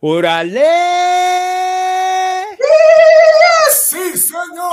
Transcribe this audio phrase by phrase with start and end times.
[0.00, 0.60] ¡Órale!
[3.70, 4.72] ¡Sí, señor!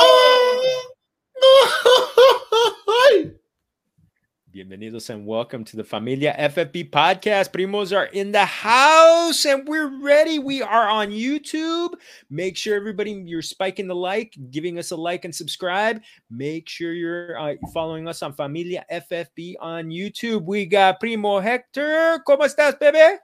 [4.51, 7.54] Bienvenidos and welcome to the Familia FFB podcast.
[7.54, 10.39] Primos are in the house and we're ready.
[10.39, 11.94] We are on YouTube.
[12.29, 16.02] Make sure everybody you're spiking the like, giving us a like and subscribe.
[16.30, 20.44] Make sure you're uh, following us on Familia FFB on YouTube.
[20.44, 22.21] We got Primo Hector.
[22.27, 23.20] ¿Cómo estás, bebé?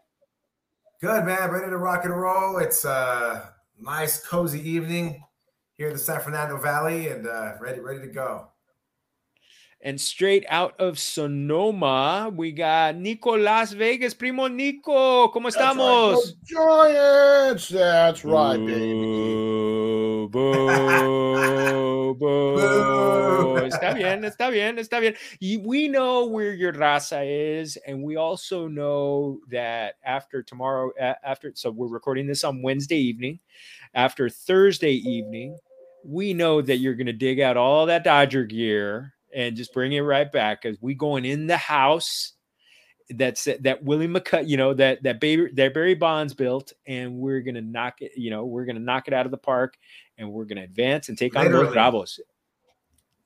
[1.02, 1.50] Good, man.
[1.50, 2.58] Ready to rock and roll.
[2.58, 5.24] It's a nice, cozy evening
[5.78, 8.50] here in the San Fernando Valley and uh, ready, ready to go.
[9.80, 14.14] And straight out of Sonoma, we got Nico Las Vegas.
[14.14, 16.16] Primo Nico, ¿cómo estamos?
[16.16, 17.70] That's right, Giants.
[17.70, 19.69] That's right, baby.
[20.32, 22.56] Boo, boo.
[23.66, 25.16] Está bien, está bien, está bien.
[25.66, 31.72] We know where your raza is, and we also know that after tomorrow, after so
[31.72, 33.40] we're recording this on Wednesday evening.
[33.96, 35.58] After Thursday evening,
[36.04, 39.94] we know that you're going to dig out all that Dodger gear and just bring
[39.94, 42.34] it right back because we going in the house
[43.16, 47.42] that's that Willie McCut, you know, that that baby that Barry Bonds built, and we're
[47.42, 49.76] gonna knock it, you know, we're gonna knock it out of the park
[50.20, 51.74] and we're gonna advance and take on those Literally.
[51.74, 52.20] Bravos.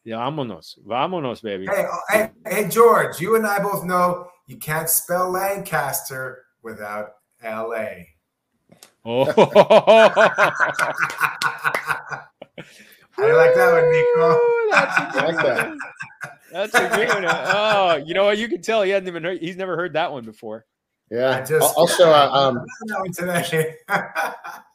[0.06, 1.66] Yeah, vámonos, vámonos, baby.
[1.66, 7.16] Hey, oh, hey, hey, George, you and I both know you can't spell Lancaster without
[7.44, 7.88] LA.
[9.06, 9.34] Oh, How
[13.24, 14.40] do you like that one, Nico?
[14.72, 15.68] That's a I good like that.
[15.70, 15.80] one.
[16.52, 17.26] That's a good one.
[17.28, 18.38] Oh, you know what?
[18.38, 19.40] You can tell he hasn't even heard.
[19.40, 20.66] He's never heard that one before.
[21.12, 21.40] I Yeah.
[21.42, 22.56] just Al- also, uh, um,
[22.88, 23.76] that one today.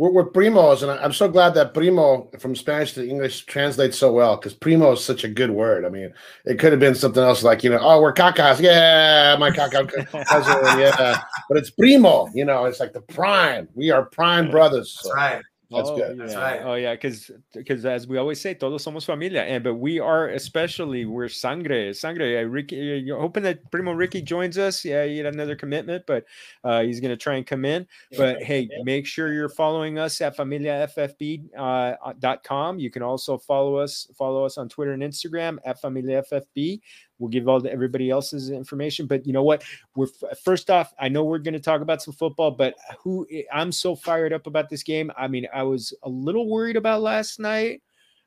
[0.00, 3.98] we're, we're primos, and I- I'm so glad that primo from Spanish to English translates
[3.98, 5.84] so well because primo is such a good word.
[5.84, 6.14] I mean,
[6.46, 8.60] it could have been something else like, you know, oh, we're cacas.
[8.60, 9.90] Yeah, my caca.
[10.80, 11.20] Yeah.
[11.48, 13.68] But it's primo, you know, it's like the prime.
[13.74, 14.98] We are prime brothers.
[15.02, 15.42] That's right.
[15.70, 16.16] That's oh, good.
[16.16, 16.24] Yeah.
[16.24, 16.60] That's right.
[16.64, 20.28] Oh yeah, because because as we always say, todos somos familia, and but we are
[20.30, 22.40] especially we're sangre, sangre.
[22.40, 24.84] Uh, Ricky, you're hoping that Primo Ricky joins us.
[24.84, 26.24] Yeah, he had another commitment, but
[26.64, 27.86] uh, he's gonna try and come in.
[28.16, 32.80] But hey, make sure you're following us at familiaffb uh, dot com.
[32.80, 36.80] You can also follow us follow us on Twitter and Instagram at familiaffb.
[37.20, 39.06] We'll give all the, everybody else's information.
[39.06, 39.62] But you know what?
[39.94, 40.08] We're
[40.42, 40.92] first off.
[40.98, 44.46] I know we're going to talk about some football, but who I'm so fired up
[44.48, 45.12] about this game.
[45.16, 47.82] I mean, I was a little worried about last night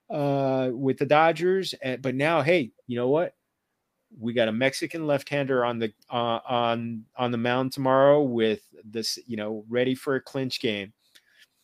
[0.09, 3.35] uh, with the Dodgers, and, but now, hey, you know what?
[4.19, 9.17] We got a Mexican left-hander on the uh, on on the mound tomorrow with this,
[9.25, 10.93] you know, ready for a clinch game.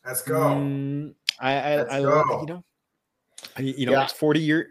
[0.03, 0.40] Let's go.
[0.40, 2.40] Mm, I I, Let's I love, go.
[2.41, 2.63] you know,
[3.56, 4.03] I, you know, Yeah.
[4.06, 4.69] it's 40 year.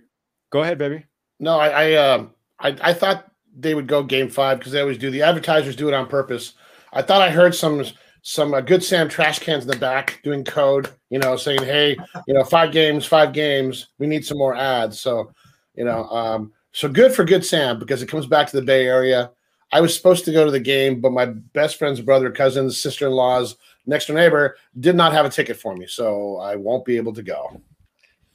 [0.50, 1.04] Go ahead, baby.
[1.38, 4.98] No, I I, um I I thought they would go game five because they always
[4.98, 5.10] do.
[5.10, 6.54] The advertisers do it on purpose.
[6.92, 7.84] I thought I heard some
[8.22, 11.96] some uh, good Sam trash cans in the back doing code, you know, saying, "Hey,
[12.26, 13.88] you know, five games, five games.
[13.98, 15.32] We need some more ads." So,
[15.74, 18.86] you know, um, so good for good Sam because it comes back to the Bay
[18.86, 19.30] Area.
[19.72, 23.06] I was supposed to go to the game, but my best friend's brother, cousins, sister
[23.06, 26.86] in laws, next door neighbor did not have a ticket for me, so I won't
[26.86, 27.60] be able to go.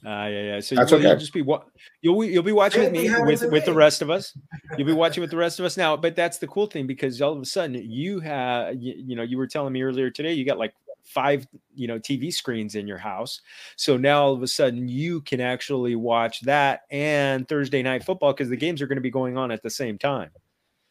[0.04, 0.60] Uh, yeah, yeah.
[0.60, 1.20] So That's you'll, you'll okay.
[1.20, 1.62] just be wa-
[2.02, 4.36] you'll you'll be watching with me thing with to with the rest of us.
[4.76, 5.96] You'll be watching with the rest of us now.
[5.96, 9.22] But that's the cool thing because all of a sudden you have you, you know
[9.22, 12.86] you were telling me earlier today you got like five you know TV screens in
[12.86, 13.40] your house.
[13.76, 18.32] So now all of a sudden you can actually watch that and Thursday night football
[18.32, 20.30] because the games are going to be going on at the same time.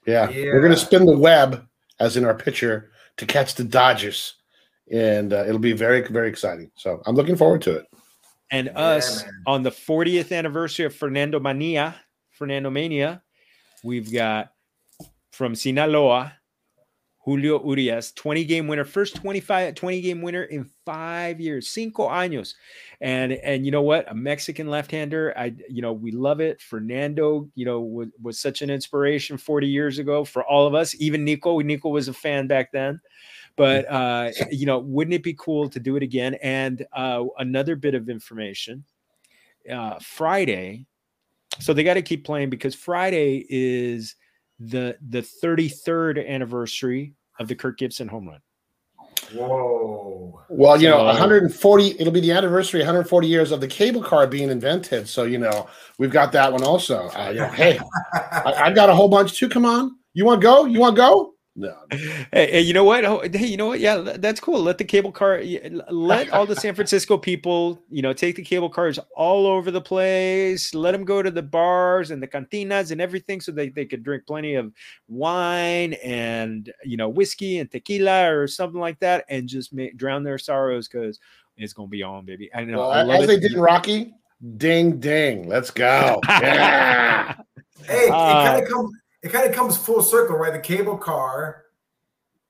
[0.05, 0.29] Yeah.
[0.29, 1.65] We're going to spin the web,
[1.99, 4.35] as in our picture, to catch the Dodgers.
[4.91, 6.71] And uh, it'll be very, very exciting.
[6.75, 7.85] So I'm looking forward to it.
[8.53, 11.95] And us on the 40th anniversary of Fernando Mania,
[12.29, 13.23] Fernando Mania,
[13.83, 14.51] we've got
[15.31, 16.33] from Sinaloa,
[17.25, 22.53] Julio Urias, 20 game winner, first 25 20 game winner in five years, cinco años.
[23.01, 24.11] And and you know what?
[24.11, 25.33] A Mexican left-hander.
[25.35, 26.61] I you know, we love it.
[26.61, 30.93] Fernando, you know, was, was such an inspiration 40 years ago for all of us.
[30.99, 32.99] Even Nico, Nico was a fan back then.
[33.55, 36.35] But uh, you know, wouldn't it be cool to do it again?
[36.41, 38.83] And uh, another bit of information.
[39.71, 40.85] Uh, Friday,
[41.59, 44.15] so they got to keep playing because Friday is
[44.59, 48.39] the the 33rd anniversary of the Kirk Gibson home run.
[49.33, 50.41] Whoa.
[50.49, 54.27] Well, you know, So- 140, it'll be the anniversary, 140 years of the cable car
[54.27, 55.07] being invented.
[55.07, 55.67] So, you know,
[55.97, 57.09] we've got that one also.
[57.15, 57.79] Uh, you know, hey,
[58.13, 59.49] I, I've got a whole bunch too.
[59.49, 59.97] Come on.
[60.13, 60.65] You want to go?
[60.65, 61.32] You want to go?
[61.55, 61.75] No.
[61.91, 63.05] Hey, hey, you know what?
[63.05, 63.79] Oh, hey, you know what?
[63.79, 64.59] Yeah, that's cool.
[64.61, 65.39] Let the cable car,
[65.89, 69.81] let all the San Francisco people, you know, take the cable cars all over the
[69.81, 70.73] place.
[70.73, 74.01] Let them go to the bars and the cantinas and everything, so they they could
[74.03, 74.73] drink plenty of
[75.07, 80.23] wine and you know whiskey and tequila or something like that, and just make, drown
[80.23, 81.19] their sorrows because
[81.57, 82.49] it's gonna be on, baby.
[82.55, 82.79] I know.
[82.79, 83.27] Well, I love as it.
[83.27, 84.11] they did in Rocky,
[84.57, 85.47] ding ding.
[85.47, 86.19] Let's go.
[86.29, 87.35] Yeah.
[87.85, 88.91] Hey, it Uh, kind of comes
[89.23, 90.53] it kind of comes full circle, right?
[90.53, 91.63] The cable car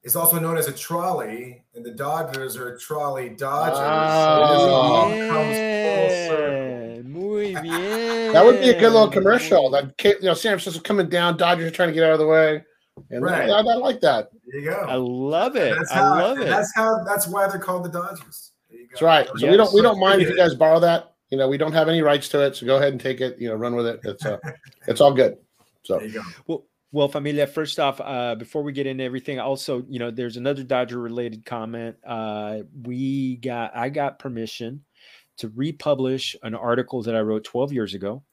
[0.03, 3.77] is also known as a trolley, and the Dodgers are trolley Dodgers.
[3.77, 6.95] So it all comes full circle.
[6.95, 8.33] Yeah, muy bien.
[8.33, 9.69] that would be a good little commercial.
[9.69, 12.19] That ca- you know, San Francisco coming down, Dodgers are trying to get out of
[12.19, 12.63] the way.
[13.09, 13.49] And Right.
[13.49, 14.29] I, I like that.
[14.47, 14.75] There you go.
[14.87, 15.75] I love it.
[15.75, 16.47] That's I love it.
[16.47, 17.03] That's how.
[17.03, 18.51] That's why they're called the Dodgers.
[18.69, 18.89] There you go.
[18.91, 19.27] That's right.
[19.37, 21.13] So we don't we don't mind if you guys borrow that.
[21.31, 23.39] You know, we don't have any rights to it, so go ahead and take it.
[23.39, 24.01] You know, run with it.
[24.03, 24.37] It's uh,
[24.87, 25.37] it's all good.
[25.83, 26.21] So There you go.
[26.47, 27.47] Well, well, familia.
[27.47, 31.43] First off, uh, before we get into everything, also, you know, there's another Dodger related
[31.43, 31.95] comment.
[32.05, 34.83] Uh, we got, I got permission
[35.37, 38.23] to republish an article that I wrote 12 years ago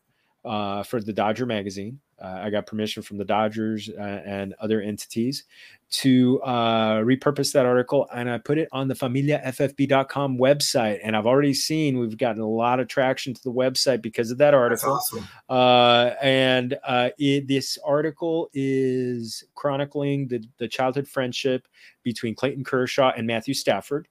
[0.44, 2.00] uh, for the Dodger magazine.
[2.20, 5.44] Uh, I got permission from the Dodgers uh, and other entities
[5.90, 11.00] to uh, repurpose that article, and I put it on the FamiliaFFB.com website.
[11.02, 14.38] And I've already seen we've gotten a lot of traction to the website because of
[14.38, 14.92] that article.
[14.92, 15.26] awesome.
[15.48, 21.66] Uh, and uh, it, this article is chronicling the, the childhood friendship
[22.02, 24.06] between Clayton Kershaw and Matthew Stafford.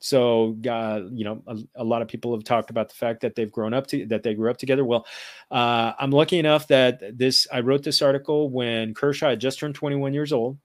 [0.00, 3.34] So, uh, you know, a, a lot of people have talked about the fact that
[3.34, 4.84] they've grown up to that they grew up together.
[4.84, 5.06] Well,
[5.50, 9.74] uh, I'm lucky enough that this I wrote this article when Kershaw had just turned
[9.74, 10.58] 21 years old,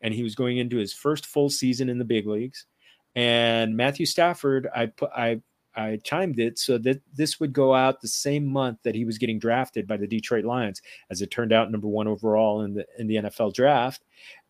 [0.00, 2.64] and he was going into his first full season in the big leagues.
[3.14, 5.40] And Matthew Stafford, I put I
[5.76, 9.18] I timed it so that this would go out the same month that he was
[9.18, 10.80] getting drafted by the Detroit Lions,
[11.10, 14.02] as it turned out, number one overall in the in the NFL draft.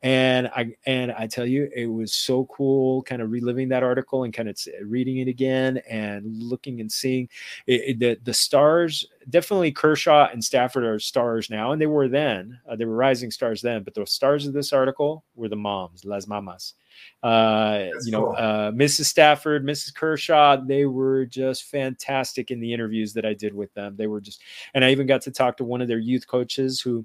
[0.02, 4.24] And I and I tell you, it was so cool, kind of reliving that article
[4.24, 7.28] and kind of reading it again and looking and seeing
[7.66, 9.06] it, it- the the stars.
[9.30, 12.60] Definitely, Kershaw and Stafford are stars now, and they were then.
[12.68, 16.04] Uh, they were rising stars then, but the stars of this article were the moms,
[16.04, 16.74] las mamas.
[17.22, 18.34] Uh, you know, cool.
[18.38, 19.06] uh, Mrs.
[19.06, 19.94] Stafford, Mrs.
[19.94, 23.96] Kershaw, they were just fantastic in the interviews that I did with them.
[23.96, 24.42] They were just,
[24.74, 27.04] and I even got to talk to one of their youth coaches who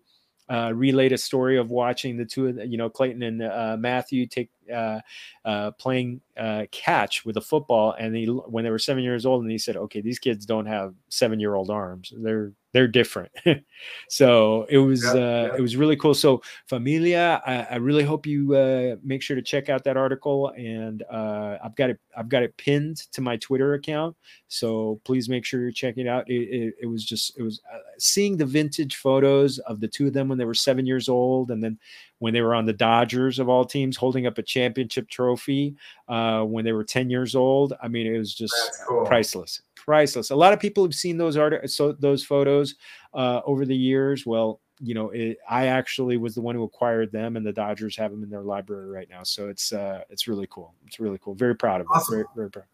[0.52, 3.78] uh, relayed a story of watching the two of the, you know Clayton and uh,
[3.80, 5.00] Matthew take uh,
[5.46, 9.44] uh, playing uh, catch with a football, and he when they were seven years old,
[9.44, 13.32] and he said, "Okay, these kids don't have seven year old arms; they're they're different."
[14.10, 15.56] so it was Yeah, uh, yeah.
[15.58, 16.14] it was really cool.
[16.14, 20.50] So Familia, I, I really hope you uh, make sure to check out that article,
[20.58, 24.16] and uh, I've got it I've got it pinned to my Twitter account.
[24.48, 26.30] So please make sure you're checking it out.
[26.30, 30.08] It, it, it was just it was uh, seeing the vintage photos of the two
[30.08, 31.80] of them when they were seven years old, and then
[32.20, 35.76] when they were on the Dodgers of all teams, holding up a championship trophy
[36.08, 37.74] uh, when they were ten years old.
[37.82, 38.54] I mean, it was just
[38.88, 39.06] cool.
[39.06, 40.30] priceless, priceless.
[40.30, 42.76] A lot of people have seen those art, so those photos
[43.14, 44.26] uh, over the years.
[44.26, 47.96] Well, you know, it, I actually was the one who acquired them, and the Dodgers
[47.98, 49.24] have them in their library right now.
[49.24, 50.74] So it's uh, it's really cool.
[50.88, 51.36] It's really cool.
[51.36, 52.04] Very proud of it.
[52.10, 52.66] Very very proud.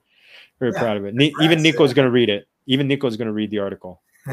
[0.59, 1.15] Very Yeah, proud of it.
[1.15, 1.95] Ni- even Nico's yeah.
[1.95, 2.47] going to read it.
[2.65, 4.01] Even Nico's going to read the article.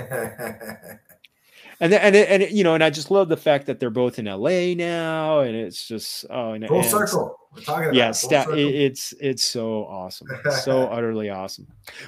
[1.81, 3.81] And then, and it- and it- you know, and I just love the fact that
[3.81, 7.39] they're both in LA now, and it's just oh, and, Full and circle.
[7.55, 10.27] We're talking about yeah, sta- it- it's it's so awesome,
[10.63, 11.67] so utterly awesome.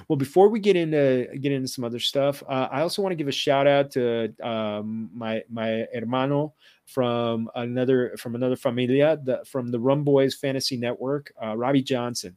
[0.09, 3.17] Well, before we get into get into some other stuff, uh, I also want to
[3.17, 6.55] give a shout out to um, my my hermano
[6.87, 12.37] from another from another familia, the, from the Rum Boys Fantasy Network, uh, Robbie Johnson.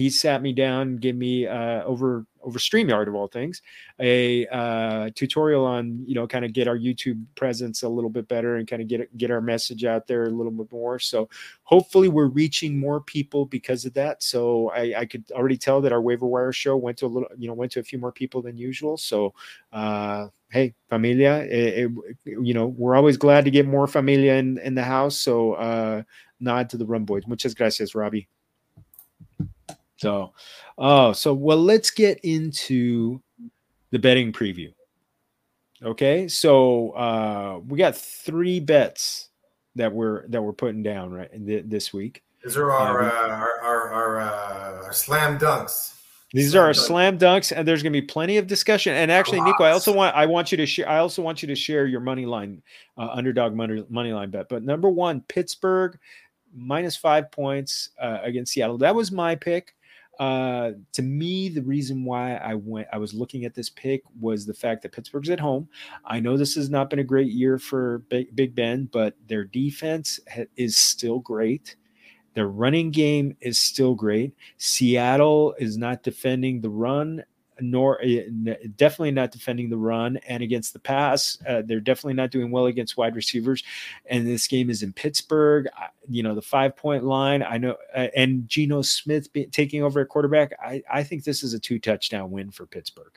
[0.00, 3.60] He sat me down, gave me uh, over over Streamyard of all things,
[4.00, 8.28] a uh, tutorial on you know kind of get our YouTube presence a little bit
[8.28, 10.98] better and kind of get get our message out there a little bit more.
[10.98, 11.28] So
[11.64, 14.22] hopefully we're reaching more people because of that.
[14.22, 17.28] So I, I could already tell that our waiver wire show went to a little
[17.36, 18.96] you know went to a few more people than usual.
[18.96, 19.34] So
[19.72, 21.90] uh, hey familia, it, it-
[22.24, 25.18] you know we're always glad to get more familia in in the house.
[25.20, 26.02] So uh,
[26.40, 27.26] nod to the Rum Boys.
[27.26, 28.28] Muchas gracias, Robbie.
[30.00, 30.32] So,
[30.78, 33.20] oh, so well, let's get into
[33.90, 34.72] the betting preview.
[35.82, 39.28] Okay, so uh, we got three bets
[39.76, 42.22] that we're that we're putting down right th- this week.
[42.42, 45.96] These are our, Yeah, uh, our, our, our, uh, our slam dunks.
[46.32, 46.86] These Slam are our dunk.
[46.86, 48.94] slam dunks, and there's going to be plenty of discussion.
[48.94, 50.88] And actually, Nico, I also want I want you to share.
[50.88, 52.62] I also want you to share your money line,
[52.96, 54.48] uh, underdog money money line bet.
[54.48, 55.98] But number one, Pittsburgh
[56.54, 58.78] minus five points uh, against Seattle.
[58.78, 59.74] That was my pick.
[60.20, 64.44] Uh, to me, the reason why I went, I was looking at this pick was
[64.44, 65.66] the fact that Pittsburgh's at home.
[66.04, 69.44] I know this has not been a great year for Big, Big Ben, but their
[69.44, 71.76] defense ha- is still great.
[72.34, 74.34] Their running game is still great.
[74.58, 77.24] Seattle is not defending the run
[77.60, 78.24] nor eh,
[78.76, 81.38] definitely not defending the run and against the pass.
[81.46, 83.62] Uh, they're definitely not doing well against wide receivers.
[84.06, 85.68] And this game is in Pittsburgh.
[86.08, 87.42] You know, the five point line.
[87.42, 90.52] I know, uh, and Geno Smith be, taking over at quarterback.
[90.62, 93.12] I, I think this is a two touchdown win for Pittsburgh.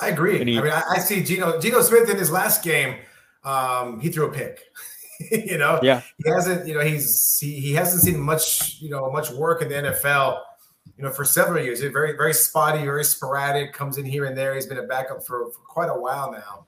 [0.00, 0.42] I agree.
[0.44, 2.96] He, I mean, I, I, see Geno Geno Smith in his last game.
[3.44, 4.60] Um, he threw a pick.
[5.30, 6.66] you know, yeah, he hasn't.
[6.66, 8.76] You know, he's he, he hasn't seen much.
[8.80, 10.40] You know, much work in the NFL
[10.96, 11.80] you know, for several years.
[11.80, 14.54] He's very, very spotty, very sporadic, comes in here and there.
[14.54, 16.66] He's been a backup for, for quite a while now.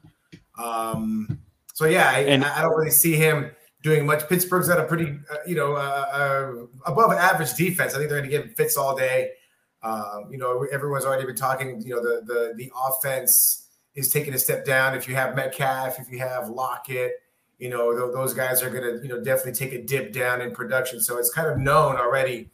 [0.63, 1.41] Um,
[1.73, 3.51] so yeah, I, and, I, don't really see him
[3.83, 4.29] doing much.
[4.29, 6.53] Pittsburgh's got a pretty, uh, you know, uh, uh,
[6.85, 7.95] above average defense.
[7.95, 9.31] I think they're going to give fits all day.
[9.83, 11.81] Um, you know, everyone's already been talking.
[11.81, 14.95] You know, the the the offense is taking a step down.
[14.95, 17.13] If you have Metcalf, if you have Lockett,
[17.59, 20.41] you know, th- those guys are going to, you know, definitely take a dip down
[20.43, 21.01] in production.
[21.01, 22.51] So it's kind of known already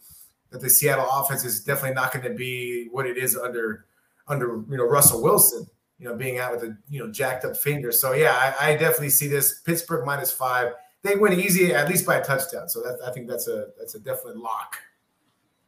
[0.56, 3.84] that the Seattle offense is definitely not going to be what it is under
[4.26, 5.66] under you know Russell Wilson,
[5.98, 7.92] you know, being out with a you know jacked up finger.
[7.92, 10.72] So yeah, I, I definitely see this Pittsburgh minus five.
[11.02, 12.68] They win easy at least by a touchdown.
[12.68, 14.78] So that, I think that's a that's a definite lock.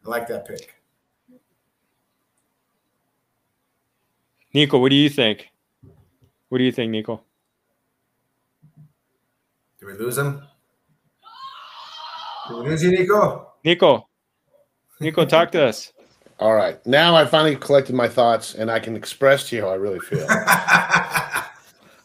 [0.07, 0.75] I like that pick.
[4.54, 5.50] Nico, what do you think?
[6.49, 7.21] What do you think, Nico?
[9.78, 10.42] Do we lose him?
[12.49, 13.52] Did we lose you, Nico?
[13.62, 14.07] Nico,
[15.00, 15.92] Nico, talk to us.
[16.40, 16.84] All right.
[16.86, 20.00] Now I finally collected my thoughts and I can express to you how I really
[20.00, 20.26] feel.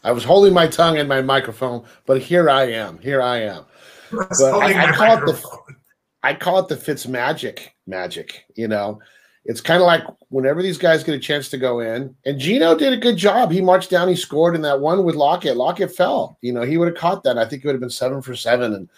[0.04, 2.98] I was holding my tongue in my microphone, but here I am.
[2.98, 3.64] Here I am.
[4.10, 5.74] But I, I call it the
[6.22, 9.00] I call it the Fitz magic magic, you know.
[9.44, 12.76] It's kind of like whenever these guys get a chance to go in, and Geno
[12.76, 13.50] did a good job.
[13.50, 15.56] He marched down, he scored in that one with Lockett.
[15.56, 16.38] Lockett fell.
[16.42, 17.38] You know, he would have caught that.
[17.38, 18.72] I think it would have been seven for seven.
[18.72, 18.88] And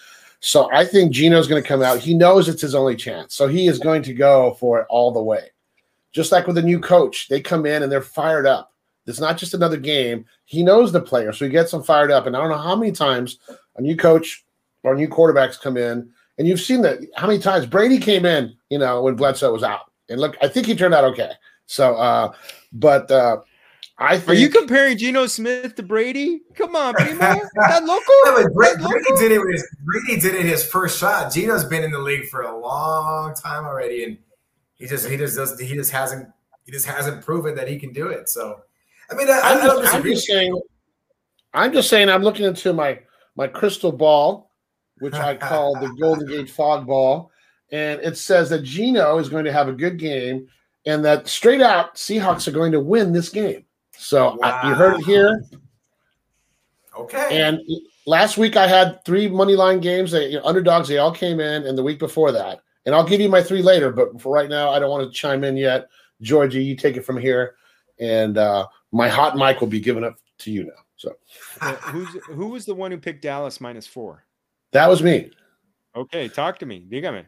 [0.40, 1.98] so I think Geno's going to come out.
[1.98, 3.34] He knows it's his only chance.
[3.34, 5.50] So he is going to go for it all the way.
[6.12, 8.72] Just like with a new coach, they come in and they're fired up.
[9.06, 10.24] It's not just another game.
[10.44, 12.26] He knows the player, so he gets them fired up.
[12.26, 13.38] And I don't know how many times
[13.76, 14.44] a new coach
[14.82, 18.54] or new quarterbacks come in, and you've seen that how many times Brady came in,
[18.70, 19.92] you know, when Bledsoe was out.
[20.08, 21.32] And look, I think he turned out okay.
[21.66, 22.32] So, uh,
[22.72, 23.38] but uh,
[23.98, 26.42] I think, Are you comparing Geno Smith to Brady?
[26.54, 27.18] Come on, Primo.
[27.18, 28.14] that local?
[28.26, 31.32] Yeah, Brady, Brady, did it with Brady did it his first shot.
[31.32, 34.18] Geno's been in the league for a long time already, and
[34.74, 36.28] he just he just does he just hasn't
[36.64, 38.28] he just hasn't proven that he can do it.
[38.28, 38.60] So
[39.10, 40.60] I mean, I, I'm, I just, I'm just saying
[41.54, 43.00] I'm just saying I'm looking into my
[43.34, 44.50] my crystal ball,
[44.98, 47.30] which I call the Golden Gate Fog Ball,
[47.72, 50.48] and it says that Geno is going to have a good game
[50.86, 53.64] and that straight out Seahawks are going to win this game.
[53.98, 54.60] So wow.
[54.62, 55.42] I, you heard it here.
[56.96, 57.42] Okay.
[57.42, 57.60] And
[58.06, 60.12] last week I had three money line games.
[60.12, 62.60] That, you know, underdogs, they all came in, and the week before that.
[62.86, 65.18] And I'll give you my three later, but for right now, I don't want to
[65.18, 65.88] chime in yet.
[66.22, 67.56] Georgie, you take it from here,
[67.98, 70.70] and uh, my hot mic will be given up to you now.
[70.96, 71.12] So,
[71.60, 74.24] uh, who's who was the one who picked Dallas minus four?
[74.72, 75.30] That was me.
[75.94, 76.86] Okay, talk to me.
[76.88, 77.26] Dígame.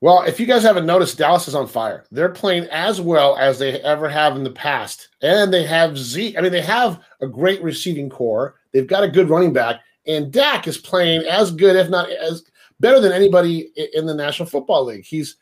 [0.00, 2.04] Well, if you guys haven't noticed, Dallas is on fire.
[2.12, 5.08] They're playing as well as they ever have in the past.
[5.22, 6.38] And they have Zeke.
[6.38, 8.54] I mean, they have a great receiving corps.
[8.72, 9.80] They've got a good running back.
[10.06, 12.44] And Dak is playing as good, if not as
[12.78, 15.04] better than anybody in the National Football League.
[15.04, 15.36] He's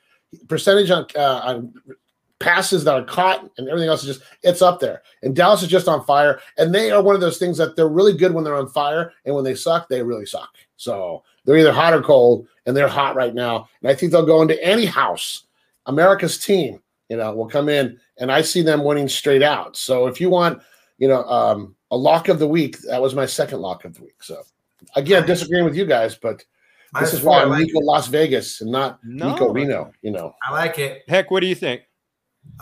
[0.48, 1.74] percentage on, uh, on
[2.38, 5.02] passes that are caught and everything else is just it's up there.
[5.22, 6.40] And Dallas is just on fire.
[6.58, 9.12] And they are one of those things that they're really good when they're on fire,
[9.24, 10.50] and when they suck, they really suck.
[10.76, 13.68] So they're either hot or cold, and they're hot right now.
[13.80, 15.44] And I think they'll go into any house.
[15.86, 19.76] America's team, you know, will come in, and I see them winning straight out.
[19.76, 20.62] So if you want,
[20.98, 24.02] you know, um, a lock of the week, that was my second lock of the
[24.02, 24.22] week.
[24.22, 24.42] So
[24.96, 26.44] again, disagreeing with you guys, but
[26.98, 27.84] this is why I'm like Nico it.
[27.84, 29.92] Las Vegas and not no, Nico Reno.
[30.02, 31.02] You know, I like it.
[31.08, 31.82] Heck, what do you think?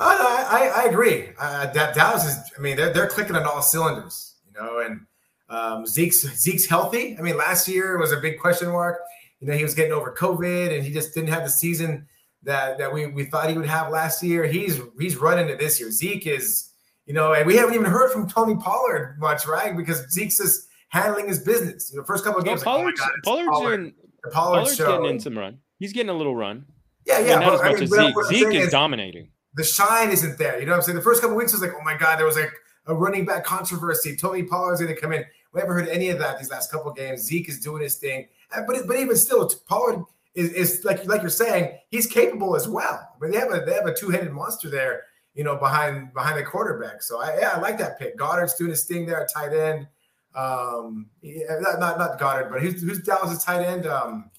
[0.01, 1.29] No, I, I agree.
[1.39, 2.37] Uh, that Dallas is.
[2.57, 4.35] I mean, they're they're clicking on all cylinders.
[4.47, 5.01] You know, and
[5.49, 7.17] um, Zeke's Zeke's healthy.
[7.19, 9.01] I mean, last year was a big question mark.
[9.41, 12.07] You know, he was getting over COVID, and he just didn't have the season
[12.43, 14.45] that that we, we thought he would have last year.
[14.45, 15.91] He's he's running it this year.
[15.91, 16.71] Zeke is,
[17.07, 19.77] you know, and we haven't even heard from Tony Pollard much, right?
[19.77, 21.91] Because Zeke's just handling his business.
[21.93, 23.95] You know, first couple of games, well, Pollard's, like, oh God, Pollard's, Pollard, doing,
[24.33, 24.93] Pollard Pollard's show.
[24.93, 25.59] getting in some run.
[25.79, 26.65] He's getting a little run.
[27.07, 28.39] Yeah, yeah, not but, as much I mean, as Zeke.
[28.39, 29.29] Zeke is, is dominating.
[29.55, 30.59] The shine isn't there.
[30.59, 30.97] You know what I'm saying?
[30.97, 32.53] The first couple weeks was like, oh my God, there was like
[32.87, 34.17] a running back controversy.
[34.17, 35.25] Tony Pollard's going to come in.
[35.53, 37.23] We haven't heard any of that these last couple games.
[37.23, 38.27] Zeke is doing his thing,
[38.67, 43.09] but but even still, Pollard is, is like like you're saying, he's capable as well.
[43.21, 46.39] But they have a they have a two headed monster there, you know, behind behind
[46.39, 47.03] the quarterback.
[47.03, 48.17] So I yeah, I like that pick.
[48.19, 49.87] Goedert's doing his thing there at tight end.
[50.35, 53.87] Um, yeah, not not, not Goedert, but who's who's Dallas' tight end?
[53.87, 54.31] Um,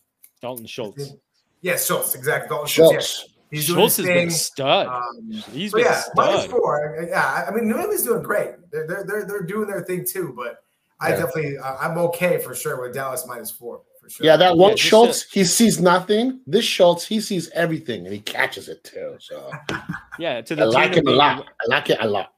[0.41, 1.13] Dalton Schultz.
[1.61, 2.49] Yes, Schultz, exactly.
[2.49, 2.91] Dalton Schultz.
[2.93, 3.23] Schultz.
[3.27, 3.31] Yeah.
[3.51, 4.29] He's Schultz has his been a thing.
[4.31, 4.87] stud.
[4.87, 6.49] Um, He's but been a yeah, stud.
[6.49, 7.07] four.
[7.09, 8.51] Yeah, I mean, New England's doing great.
[8.71, 10.33] They're they're they're, they're doing their thing too.
[10.35, 10.63] But
[10.99, 11.15] I Yeah.
[11.17, 14.25] definitely uh, I'm okay for sure with Dallas minus four for sure.
[14.25, 16.39] Yeah, that one Yeah, just Schultz, he sees nothing.
[16.47, 19.15] This Schultz, he sees everything and he catches it too.
[19.19, 19.51] So
[20.19, 21.45] Yeah, to I the like tune him of a lot.
[21.61, 22.31] I like it a lot.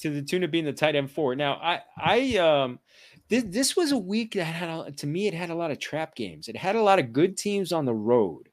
[0.00, 1.34] to the tune of being the tight end four.
[1.34, 2.78] Now, I, I, um,
[3.28, 5.78] this, this was a week that had, a, to me, it had a lot of
[5.78, 6.48] trap games.
[6.48, 8.48] It had a lot of good teams on the road,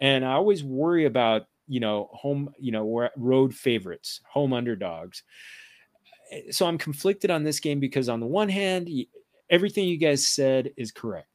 [0.00, 5.22] and I always worry about you know home, you know, road favorites, home underdogs.
[6.50, 8.90] So I'm conflicted on this game because on the one hand,
[9.48, 11.28] everything you guys said is correct.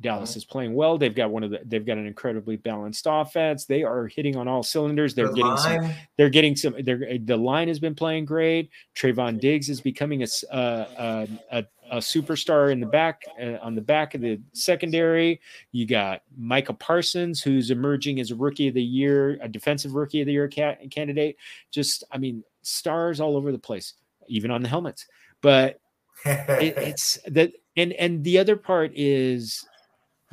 [0.00, 0.98] Dallas is playing well.
[0.98, 1.60] They've got one of the.
[1.64, 3.64] They've got an incredibly balanced offense.
[3.64, 5.14] They are hitting on all cylinders.
[5.14, 6.74] They're The getting some they're getting some.
[6.80, 8.70] They're, the line has been playing great.
[8.96, 13.56] Trevon Diggs is becoming a s- uh, uh, a, a superstar in the back uh,
[13.62, 15.40] on the back of the secondary.
[15.70, 20.20] You got Micah Parsons, who's emerging as a rookie of the year, a defensive rookie
[20.22, 21.36] of the year ca- candidate.
[21.70, 23.94] Just, I mean, stars all over the place,
[24.26, 25.06] even on the helmets.
[25.40, 25.78] But
[26.24, 26.44] it,
[26.78, 29.64] it's that, and and the other part is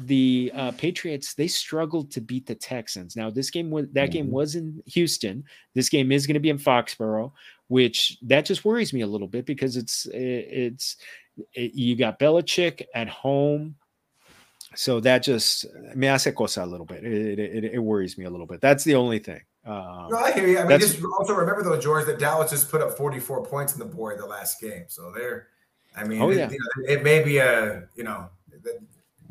[0.08, 3.15] the uh, Patriots they struggled to beat the Texans.
[3.15, 4.31] Now this game was that game Mhm.
[4.31, 5.43] was in Houston.
[5.74, 7.31] This game is going to be in Foxborough,
[7.67, 10.98] which that just worries me a little bit because it's it, it's
[11.53, 13.75] it, you got Belichick at home.
[14.75, 15.65] So that just
[15.96, 17.03] me hace cosa a little bit.
[17.03, 18.62] It, it, it worries me a little bit.
[18.62, 19.41] That's the only thing.
[19.65, 20.60] Um, no, I hear you.
[20.60, 23.79] I mean, just also remember though, George, that Dallas just put up 44 points in
[23.79, 24.86] the board the last game.
[24.88, 25.48] So they're,
[25.96, 26.50] I mean, Oh, it, yeah.
[26.50, 28.29] you know, it may be a, you know,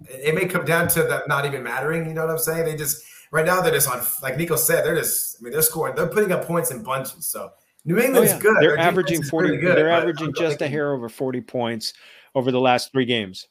[0.09, 2.07] it, it may come down to that not even mattering.
[2.07, 2.65] You know what I'm saying?
[2.65, 5.63] They just right now they're just on, like Nico said, they're just, I mean, they're
[5.63, 7.27] scoring, they're putting up points in bunches.
[7.27, 7.51] So
[7.85, 8.39] New Oh, England's yeah.
[8.39, 8.57] good.
[8.61, 11.95] They're Their averaging 40 good, they're averaging I'm just a hair over 40 points
[12.35, 13.49] over the last 3 games.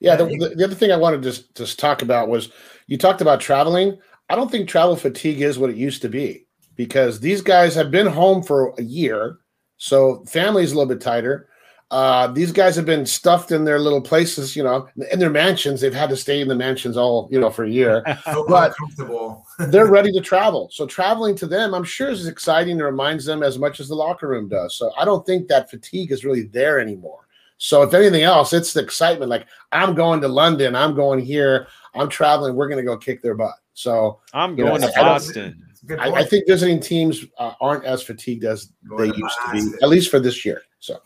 [0.00, 2.50] Yeah, the, the, the other thing I wanted to just, just talk about was
[2.86, 3.98] you talked about traveling.
[4.28, 7.90] I don't think travel fatigue is what it used to be because these guys have
[7.90, 9.38] been home for a year,
[9.76, 11.48] so family's a little bit tighter.
[11.94, 15.80] Uh, these guys have been stuffed in their little places, you know, in their mansions.
[15.80, 18.02] They've had to stay in the mansions all, you know, for a year.
[18.24, 19.46] so But- uncomfortable.
[19.68, 20.68] They're ready to travel.
[20.72, 23.94] So traveling to them, I'm sure is exciting and reminds them as much as the
[23.94, 24.74] locker room does.
[24.74, 27.28] So I don't think that fatigue is really there anymore.
[27.58, 29.30] So if anything else, it's the excitement.
[29.30, 32.56] Like I'm going to London, I'm going here, I'm traveling.
[32.56, 33.54] We're going to go kick their butt.
[33.74, 35.62] So I'm You know, going to I Boston.
[35.70, 39.16] It's a good I, I think visiting teams uh, aren't as fatigued as Going they
[39.16, 40.62] used to be, at least for this year.
[40.80, 40.98] So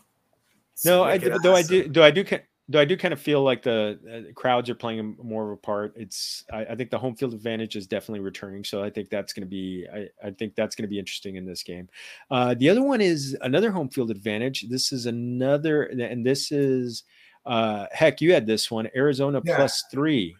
[0.85, 2.23] No, I do, though I do do I do
[2.69, 5.57] do I do kind of feel like the uh, crowds are playing more of a
[5.57, 5.93] part.
[5.95, 9.33] It's I, I think the home field advantage is definitely returning, so I think that's
[9.33, 11.89] going to be I, I think that's going to be interesting in this game.
[12.29, 14.67] Uh, the other one is another home field advantage.
[14.69, 17.03] This is another, and this is
[17.45, 19.55] uh, heck, you had this one Arizona Yeah.
[19.55, 20.35] plus three.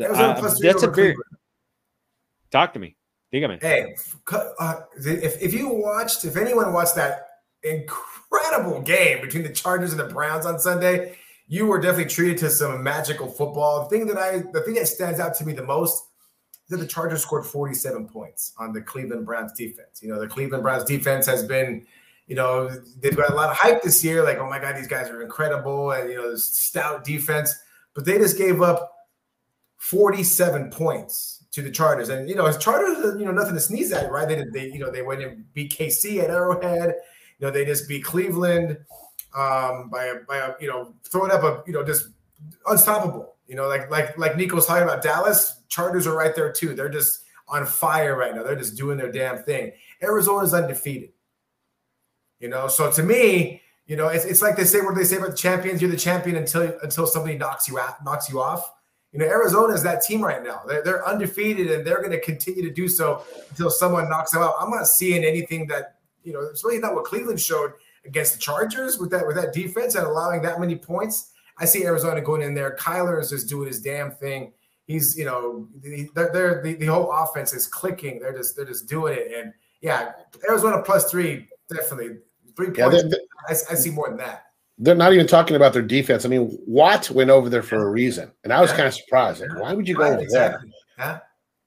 [0.00, 1.14] Arizona Uh, plus three that's a very
[2.50, 2.96] talk to me.
[3.32, 3.60] Dígame.
[3.60, 3.94] Hey,
[4.32, 7.26] uh, if, if you watched, if anyone watched that
[7.62, 8.13] incredible
[8.84, 11.16] game between the Chargers and the Browns on Sunday,
[11.48, 13.82] you were definitely treated to some magical football.
[13.82, 16.04] The thing that I, the thing that stands out to me the most
[16.64, 20.00] is that the Chargers scored 47 points on the Cleveland Browns defense.
[20.02, 21.86] You know, the Cleveland Browns defense has been,
[22.26, 22.70] you know,
[23.00, 24.22] they've got a lot of hype this year.
[24.22, 25.92] Like, oh my God, these guys are incredible.
[25.92, 27.54] And, you know, this stout defense,
[27.94, 28.92] but they just gave up
[29.76, 32.08] 47 points to the Chargers.
[32.08, 34.26] And you know, as Chargers, you know, nothing to sneeze at, right?
[34.26, 36.94] They did they, you know, they went and beat KC at Arrowhead.
[37.38, 38.78] You know, they just beat Cleveland
[39.36, 42.08] um by a by a, you know, throwing up a, you know, just
[42.66, 43.34] unstoppable.
[43.46, 46.74] You know, like like like Nico's talking about Dallas, Chargers are right there too.
[46.74, 48.42] They're just on fire right now.
[48.42, 49.72] They're just doing their damn thing.
[50.02, 51.10] Arizona's undefeated.
[52.40, 55.16] You know, so to me, you know, it's, it's like they say what they say
[55.16, 55.80] about the champions.
[55.80, 58.70] You're the champion until until somebody knocks you out, knocks you off.
[59.12, 60.62] You know, Arizona is that team right now.
[60.66, 64.42] They're, they're undefeated and they're going to continue to do so until someone knocks them
[64.42, 64.54] out.
[64.58, 67.72] I'm not seeing anything that, you know, it's really not what Cleveland showed
[68.04, 71.32] against the Chargers with that with that defense and allowing that many points.
[71.58, 72.76] I see Arizona going in there.
[72.80, 74.52] Kyler is just doing his damn thing.
[74.86, 78.18] He's, you know, the, they're, they're, the, the whole offense is clicking.
[78.18, 79.32] They're just they're just doing it.
[79.34, 80.12] And yeah,
[80.48, 82.16] Arizona plus three, definitely
[82.56, 83.02] three yeah, points.
[83.10, 84.46] they're, I, I see more than that.
[84.78, 86.24] they're not even talking about their defense.
[86.24, 88.76] I mean, Watt went over there for a reason, and I was Yeah.
[88.76, 89.40] kind of surprised.
[89.40, 90.22] Like, why would you go over there?
[90.22, 90.70] exactly.
[90.98, 91.18] Yeah.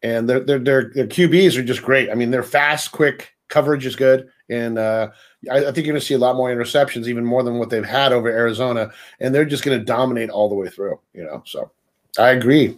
[0.04, 2.10] and their their their their QBs are just great.
[2.12, 5.10] I mean, they're fast, quick, coverage is good, and uh,
[5.52, 7.70] I, I think you're going to see a lot more interceptions, even more than what
[7.70, 11.00] they've had over Arizona, and they're just going to dominate all the way through.
[11.14, 11.72] You know, so
[12.18, 12.78] I agree.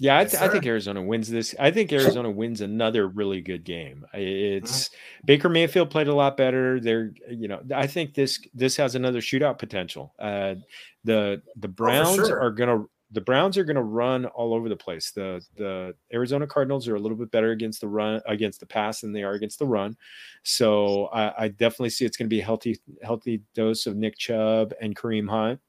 [0.00, 1.54] Yeah, I, th- I think Arizona wins this.
[1.58, 4.04] I think Arizona wins another really good game.
[4.12, 4.90] I- It's
[5.24, 6.80] Baker Mayfield played a lot better.
[6.80, 10.12] They're, you know, I think this this has another shootout potential.
[10.18, 10.56] Uh,
[11.04, 12.40] the the Browns sure.
[12.40, 12.84] are gonna
[13.14, 15.12] the Browns are gonna run all over the place.
[15.12, 19.00] The the Arizona Cardinals are a little bit better against the run against the pass
[19.00, 19.96] than they are against the run.
[20.42, 24.18] So I, I definitely see it's going to be a healthy healthy dose of Nick
[24.18, 25.60] Chubb and Kareem Hunt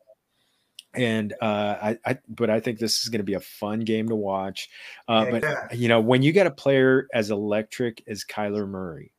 [0.96, 4.10] and uh, I, I, but I think this is going to be a fun game
[4.10, 4.70] to watch.
[5.08, 5.74] Uh, Yeah, but yeah.
[5.74, 9.12] you know, when you got a player as electric as Kyler Murray,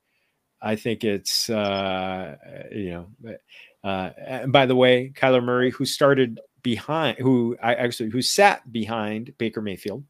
[0.61, 2.37] I think it's uh,
[2.73, 3.37] you know.
[3.85, 8.73] Uh, and by the way, Kyler Murray, who started behind, who I actually who sat
[8.73, 10.03] behind Baker Mayfield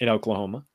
[0.00, 0.66] in Oklahoma.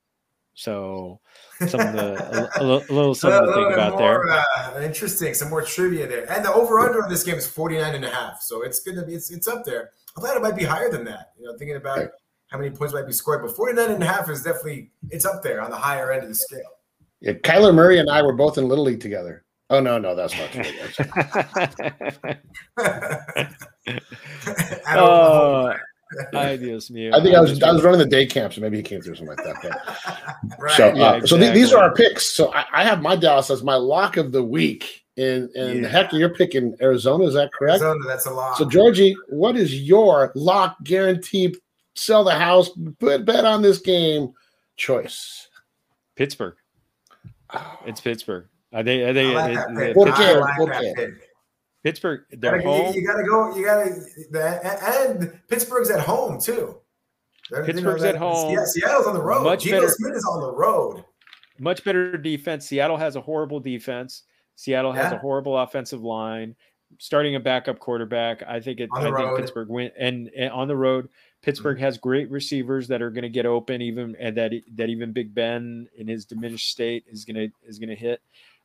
[0.54, 1.20] So
[1.68, 2.62] some of the a, a
[2.92, 4.28] little- something to think bit about there.
[4.28, 6.28] Uh, interesting, some more trivia there.
[6.30, 8.42] And the over-under on this game is 49 and a half.
[8.42, 9.90] So it's gonna be it's, it's up there.
[10.18, 11.30] I thought it might be higher than that.
[11.38, 12.10] You know, thinking about Right.
[12.48, 15.42] how many points might be scored, but 49 and a half is definitely it's up
[15.44, 16.72] there on the higher end of the scale.
[17.20, 19.44] Yeah, Kyler Murray and I were both in Little League together.
[19.70, 20.64] Oh no, no, that's not true.
[23.86, 24.02] At
[24.98, 25.76] Oklahoma.
[26.32, 27.14] oh, ay, Dios mío.
[27.14, 29.14] I think I was I was running the day camp, so maybe he came through
[29.14, 29.56] something like that.
[29.62, 30.76] But right.
[30.76, 32.34] So, Yeah, uh, so th- these are our picks.
[32.34, 35.88] So I, I have my Dallas as my lock of the week, and and Yeah.
[35.88, 37.24] heck, you're picking Arizona.
[37.24, 37.82] Is that correct?
[37.82, 38.56] Arizona, that's a lot.
[38.58, 41.54] So Georgie, what is your lock guarantee?
[41.94, 44.32] Sell the house, put bet on this game
[44.76, 45.48] choice.
[46.16, 46.54] Pittsburgh.
[47.52, 48.46] Oh, It's Pittsburgh.
[48.72, 49.04] I think.
[49.04, 49.94] I think I like it- that it- pick.
[49.94, 50.96] Por I qué?
[50.96, 51.29] like
[51.82, 52.20] Pittsburgh.
[52.30, 52.94] They're Gotta- home.
[52.94, 53.56] you gotta go.
[53.56, 56.76] You gotta and Pittsburgh's at home too.
[57.50, 58.54] They're- you know, Pittsburgh's at home.
[58.54, 59.44] Yeah, Seattle's on the road.
[59.44, 61.04] Much Geno better- Smith is on the road.
[61.58, 62.66] Much better defense.
[62.66, 64.22] Seattle has a horrible defense.
[64.56, 66.54] Seattle has a horrible offensive line.
[66.98, 68.88] Starting a backup quarterback, I think it.
[68.92, 69.38] I the think road.
[69.38, 71.08] Pittsburgh win and, and on the road.
[71.40, 71.84] Pittsburgh Mm-hmm.
[71.84, 75.32] has great receivers that are going to get open, even and that that even Big
[75.34, 78.20] Ben in his diminished state is going to is going to hit.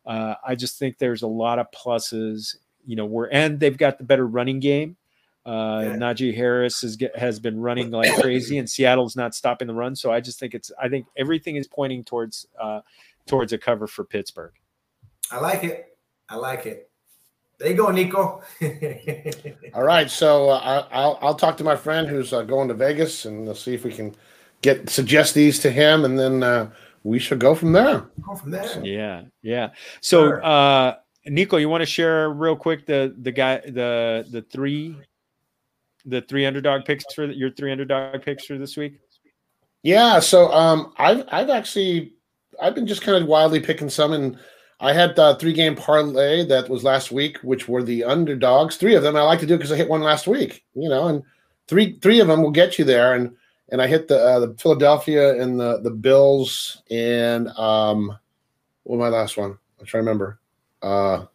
[0.08, 2.56] Uh, I just think there's a lot of pluses.
[2.86, 4.98] You know, we're and they've got the better running game.
[5.46, 5.96] Uh, Yeah.
[5.98, 9.96] Najee Harris has has been running like crazy, and Seattle's not stopping the run.
[9.96, 12.82] So I just think it's I think everything is pointing towards uh,
[13.28, 14.54] towards a cover for Pittsburgh.
[15.32, 15.98] I like it.
[16.30, 16.90] I like it.
[17.60, 18.42] There you go, Nico.
[19.74, 22.74] All right, so uh, I, I'll I'll talk to my friend who's uh, going to
[22.74, 24.16] Vegas, and let's see if we can
[24.62, 26.70] get suggest these to him, and then uh,
[27.04, 28.10] we should go from there.
[28.26, 28.84] go from there.
[28.84, 29.70] Yeah, yeah.
[30.02, 30.44] So, Sure.
[30.46, 30.96] uh,
[31.28, 34.96] Nico, you want to share real quick the the guy the the three
[36.06, 39.00] the three underdog picks for your three underdog picks for this week?
[39.82, 42.14] Yeah, so um, I've I've actually
[42.62, 44.38] I've been just kind of wildly picking some, and
[44.80, 48.78] I had uh, three game parlay that was last week, which were the underdogs.
[48.78, 51.08] Three of them I like to do because I hit one last week, you know,
[51.08, 51.24] and
[51.68, 53.36] three three of them will get you there, and
[53.70, 58.08] and I hit the uh, the Philadelphia and the the Bills and um,
[58.84, 59.58] what was my last one?
[59.80, 60.40] I'm trying to remember.
[60.86, 61.26] Uh,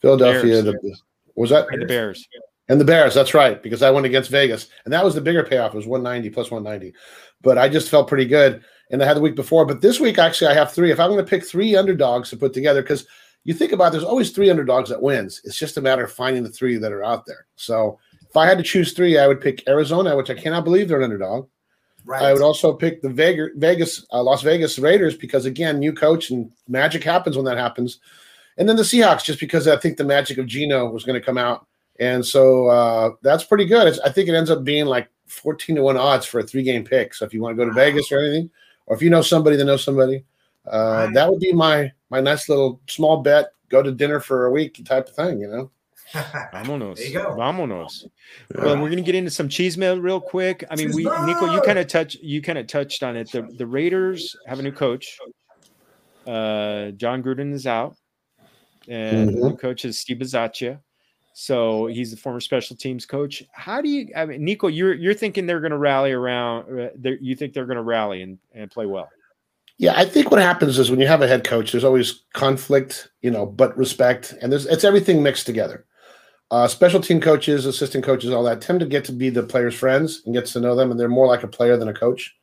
[0.00, 0.62] Philadelphia.
[0.62, 0.64] Bears.
[0.64, 0.96] The,
[1.34, 2.26] was that And the Bears.
[2.68, 4.68] and the Bears, that's right, because I went against Vegas.
[4.84, 5.74] And that was the bigger payoff.
[5.74, 6.96] It was 190 plus 190.
[7.42, 8.64] But I just felt pretty good.
[8.90, 9.66] And I had the week before.
[9.66, 10.90] But this week, actually, I have three.
[10.90, 13.06] If I'm going to pick three underdogs to put together, because
[13.44, 15.40] you think about it, there's always three underdogs that wins.
[15.44, 17.46] It's just a matter of finding the three that are out there.
[17.56, 20.88] So if I had to choose three, I would pick Arizona, which I cannot believe
[20.88, 21.48] they're an underdog.
[22.04, 22.22] Right.
[22.22, 26.30] I would also pick the Vegas, Vegas uh, Las Vegas Raiders because again, new coach
[26.30, 28.00] and magic happens when that happens.
[28.58, 31.24] And then the Seahawks, just because I think the magic of Geno was going to
[31.24, 31.66] come out,
[32.00, 33.86] and so uh, that's pretty good.
[33.88, 36.62] It's, I think it ends up being like fourteen to one odds for a three
[36.62, 37.14] game pick.
[37.14, 37.84] So if you want to go to Wow.
[37.84, 38.50] Vegas or anything,
[38.86, 40.24] or if you know somebody that knows somebody,
[40.70, 41.14] uh, Right.
[41.14, 43.52] that would be my my nice little small bet.
[43.70, 45.70] Go to dinner for a week type of thing, you know.
[46.52, 46.96] Vamonos.
[46.96, 47.34] There you go.
[47.36, 48.04] Vamonos.
[48.54, 50.64] Well, we're gonna get into some cheese mail real quick.
[50.70, 53.30] I mean, we Nico, you kind of touch you kind of touched on it.
[53.32, 55.18] The the Raiders have a new coach.
[56.26, 57.96] Uh, Jon Gruden is out,
[58.88, 60.80] and the new coach is Steve Bisaccia.
[61.34, 63.42] So he's the former special teams coach.
[63.52, 64.08] How do you?
[64.14, 66.78] I mean, Nico, you're you're thinking they're going to rally around?
[66.78, 69.08] Uh, you think they're going to rally and, and play well?
[69.78, 73.08] Yeah, I think what happens is when you have a head coach, there's always conflict,
[73.22, 75.86] you know, but respect, and there's it's everything mixed together.
[76.52, 79.74] Uh, special team coaches, assistant coaches, all that tend to get to be the players'
[79.74, 82.36] friends and gets to know them, and they're more like a player than a coach.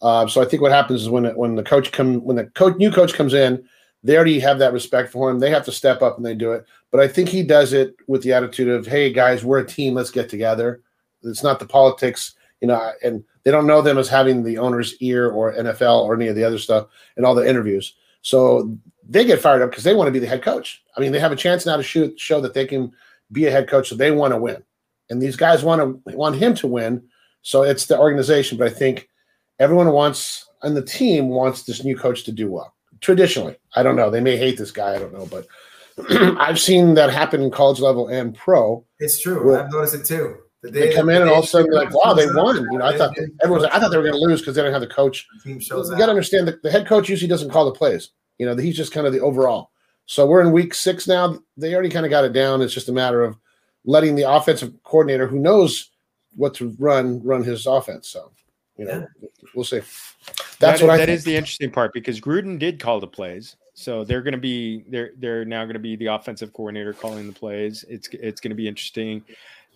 [0.00, 2.76] Uh, so I think what happens is when when the coach come when the coach
[2.76, 3.60] new coach comes in,
[4.04, 5.40] they already have that respect for him.
[5.40, 6.64] They have to step up and they do it.
[6.92, 9.94] But I think he does it with the attitude of, "Hey guys, we're a team.
[9.94, 10.80] Let's get together."
[11.24, 14.94] It's not the politics, you know, and they don't know them as having the owner's
[15.00, 16.86] ear or NFL or any of the other stuff
[17.16, 17.96] in all the interviews.
[18.22, 20.84] So they get fired up because they want to be the head coach.
[20.96, 22.92] I mean, they have a chance now to shoot, show that they can
[23.32, 24.62] be a head coach, so they want to win,
[25.08, 27.02] and these guys want to want him to win.
[27.42, 29.08] So it's the organization, but I think
[29.58, 32.74] everyone wants and the team wants this new coach to do well.
[33.00, 34.10] Traditionally, I don't know.
[34.10, 34.94] They may hate this guy.
[34.94, 35.46] I don't know, but
[36.38, 38.84] I've seen that happen in college level and pro.
[38.98, 39.56] It's true.
[39.56, 40.36] I've noticed it too.
[40.62, 42.56] The they come in and all of a sudden like, wow, they won.
[42.70, 44.62] You know, I thought everyone's like, I thought they were going to lose because they
[44.62, 45.26] don't have the coach.
[45.42, 47.72] The team shows you got to understand that the head coach usually doesn't call the
[47.72, 48.10] plays.
[48.36, 49.70] You know, he's just kind of the overall.
[50.10, 51.38] So we're in week six now.
[51.56, 52.62] They already kind of got it down.
[52.62, 53.36] It's just a matter of
[53.84, 55.90] letting the offensive coordinator who knows
[56.34, 58.08] what to run run his offense.
[58.08, 58.32] So
[58.76, 59.28] you know, yeah.
[59.54, 59.82] we'll see.
[60.58, 60.96] That's that what is, I.
[60.96, 64.38] That is the interesting part because Gruden did call the plays, so they're going to
[64.38, 67.84] be they're they're now going to be the offensive coordinator calling the plays.
[67.88, 69.22] It's it's going to be interesting.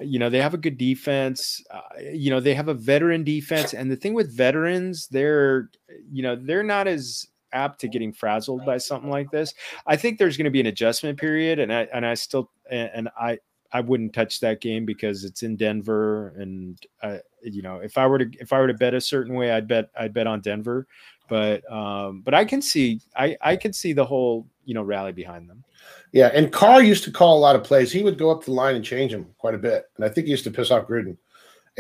[0.01, 1.63] You know, they have a good defense.
[1.71, 5.71] Uh, you know, they have a veteran defense, and the thing with veterans, they're
[6.11, 9.55] you know they're not as apt to getting frazzled by something like this.
[9.87, 13.09] I think there's going to be an adjustment period, and I and I still and
[13.19, 13.39] I
[13.73, 18.07] I wouldn't touch that game because it's in Denver, and uh, you know if I
[18.07, 20.41] were to if I were to bet a certain way, I'd bet I'd bet on
[20.41, 20.87] Denver,
[21.29, 25.13] but um, but I can see I I can see the whole you know rally
[25.13, 25.65] behind them.
[26.13, 27.91] Yeah, and Carr used to call a lot of plays.
[27.91, 30.27] He would go up the line and change them quite a bit, and I think
[30.27, 31.17] he used to piss off Gruden.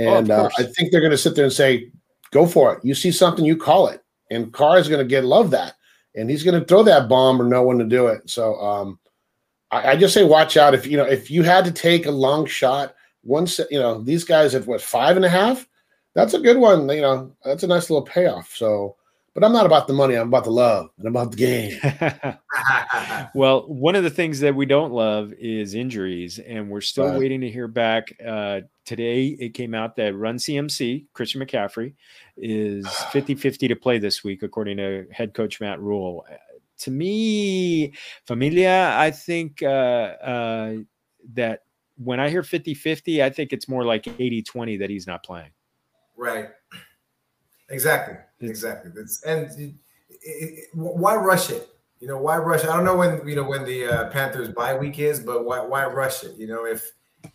[0.00, 1.92] Oh, and oh, uh, I think they're going to sit there and say,
[2.32, 2.84] "Go for it.
[2.84, 4.03] You see something, you call it."
[4.34, 5.74] And Carr is going to get love that,
[6.14, 8.28] and he's going to throw that bomb or know when to do it.
[8.28, 8.98] So um,
[9.70, 12.10] I, I, just say watch out if you know if you had to take a
[12.10, 12.94] long shot.
[13.22, 15.66] Once you know these guys at what five and a half,
[16.14, 16.88] that's a good one.
[16.88, 18.54] You know that's a nice little payoff.
[18.54, 18.96] So.
[19.34, 20.14] But I'm not about the money.
[20.14, 22.38] I'm about the love and about the game.
[23.34, 27.18] well, one of the things that we don't love is injuries, and we're still right.
[27.18, 28.16] waiting to hear back.
[28.24, 31.94] Uh, today, it came out that Run CMC, Christian McCaffrey,
[32.36, 36.24] is 50 50 to play this week, according to head coach Matt Rhule.
[36.78, 37.92] To me,
[38.26, 40.74] Familia, I think uh, uh,
[41.32, 41.62] that
[41.96, 45.24] when I hear 50 50, I think it's more like 80 20 that he's not
[45.24, 45.50] playing.
[46.16, 46.50] Right.
[47.68, 48.16] Exactly.
[48.44, 48.92] It's, exactly.
[48.96, 49.74] It's, and it,
[50.22, 51.68] it, why rush it?
[52.00, 52.64] You know, why rush?
[52.64, 55.60] I don't know when you know when the uh, Panthers bye week is, but why
[55.60, 56.36] why rush it?
[56.36, 56.92] You know, if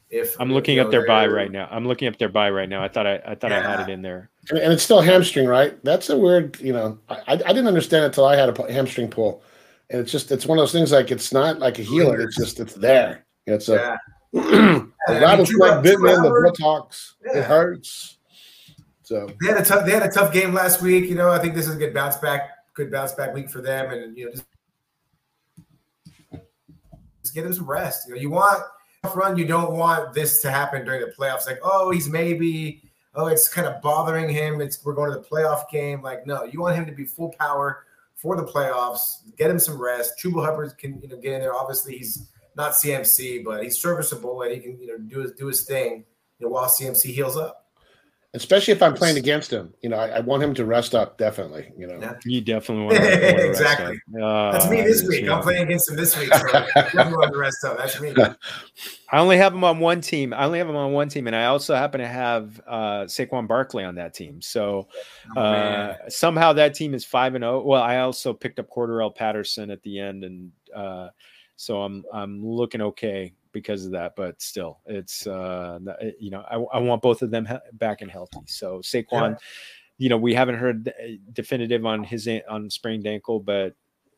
[0.09, 1.67] if I'm looking up their bye right now.
[1.71, 2.83] I'm looking up their bye right now.
[2.83, 3.59] I thought I, I thought yeah.
[3.59, 4.29] I had it in there.
[4.49, 5.77] And it's still hamstring, right?
[5.83, 9.09] That's a weird, you know, I, I didn't understand it until I had a hamstring
[9.09, 9.43] pull.
[9.89, 12.35] And it's just it's one of those things like it's not like a healer, it's
[12.35, 13.25] just it's there.
[13.45, 13.97] It's a,
[14.33, 14.41] yeah.
[15.07, 17.15] a rattlesnake bit in the buttocks.
[17.25, 17.39] Yeah.
[17.39, 18.18] It hurts.
[19.09, 21.05] So they had a tough they had a tough game last week.
[21.05, 23.59] You know, I think this is a good bounce back, good bounce back week for
[23.59, 23.89] them.
[23.89, 24.45] And you know, just,
[27.23, 28.07] just get them some rest.
[28.07, 28.61] You know, you want
[29.15, 31.47] run, you don't want this to happen during the playoffs.
[31.47, 32.83] Like, oh, he's maybe,
[33.15, 34.61] oh, it's kind of bothering him.
[34.61, 36.03] It's we're going to the playoff game.
[36.03, 39.27] Like, no, you want him to be full power for the playoffs.
[39.39, 40.21] Get him some rest.
[40.23, 41.55] Chuba Hubbard can you know get in there.
[41.55, 45.47] Obviously, he's not CMC, but he's serviceable and he can you know do his do
[45.47, 46.05] his thing
[46.37, 47.65] you know, while CMC heals up
[48.35, 49.73] especially if I'm playing against him.
[49.81, 51.17] You know, I, I, want him to rest up.
[51.17, 51.71] Definitely.
[51.77, 52.97] You know, you definitely want.
[53.09, 53.99] To, exactly.
[54.21, 55.27] Uh, That's me this week.
[55.27, 56.33] I'm playing against him this week.
[56.33, 57.77] So want to rest up.
[57.77, 58.13] That's me.
[59.11, 60.33] I only have him on one team.
[60.33, 63.47] I only have him on one team, and I also happen to have uh, Saquon
[63.47, 64.41] Barkley on that team.
[64.41, 64.87] So
[65.35, 67.61] oh, uh, somehow that team is five and zero.
[67.61, 67.65] Oh.
[67.65, 71.09] Well, I also picked up Cordarrelle Patterson at the end, and uh,
[71.55, 74.15] so I'm I'm looking okay because of that.
[74.15, 75.79] But still, it's uh,
[76.19, 78.41] you know I, I want both of them back and healthy.
[78.45, 79.35] So Saquon, yeah.
[79.97, 80.91] you know, we haven't heard
[81.33, 83.75] definitive on his on sprained ankle, but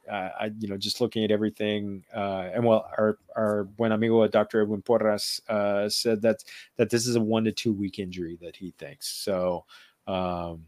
[0.10, 4.28] uh, I, you know, just looking at everything, uh, and well, our our buen amigo
[4.28, 4.62] Dr.
[4.62, 6.44] Edwin Porras uh, said that
[6.78, 9.08] that this is a one to two week injury that he thinks.
[9.08, 9.66] So,
[10.08, 10.66] um,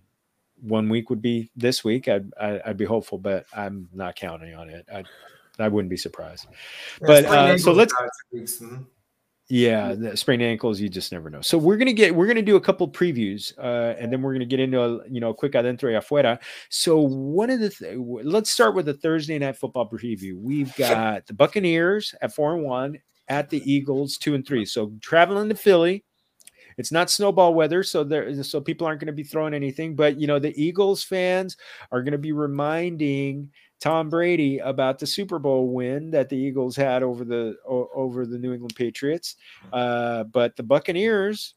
[0.62, 2.08] one week would be this week.
[2.08, 4.86] I'd I'd be hopeful, but I'm not counting on it.
[4.94, 5.04] I
[5.60, 6.48] I wouldn't be surprised.
[7.02, 7.94] Yeah, but uh, so let's.
[8.34, 8.84] Mm-hmm.
[9.50, 11.42] Yeah, the sprained ankles, you just never know.
[11.42, 14.46] So we're gonna get we're gonna do a couple previews, uh, and then we're gonna
[14.46, 16.40] get into a you know a quick adentro y afuera.
[16.70, 20.40] So one of the th- let's start with the Thursday night football preview.
[20.40, 24.66] We've got the Buccaneers at four and one at the Eagles two and three.
[24.66, 26.06] So traveling to Philly,
[26.78, 29.96] it's not snowball weather, so there so people aren't going to be throwing anything.
[29.96, 31.58] But you know the Eagles fans
[31.92, 33.52] are going to be reminding
[33.84, 38.40] Tom Brady about the Super Bowl win that the Eagles had over the over the
[38.40, 39.36] New England Patriots.
[39.74, 41.56] Uh, but the Buccaneers,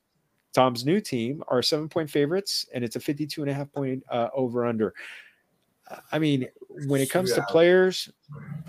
[0.52, 4.02] Tom's new team, are seven point favorites, and it's a 52 and a half point
[4.10, 4.92] uh, over under.
[6.10, 6.48] I mean,
[6.88, 7.36] when it comes yeah.
[7.36, 8.10] to players,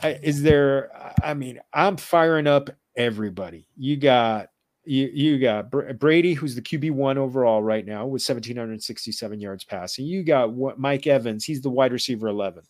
[0.03, 0.91] is there?
[1.23, 3.65] I mean, I'm firing up everybody.
[3.75, 4.49] You got
[4.87, 5.69] you, you got
[5.99, 10.05] Brady, who's the QB one overall right now with 1,767 yards passing.
[10.05, 12.63] You got Mike Evans, he's the wide receiver 11.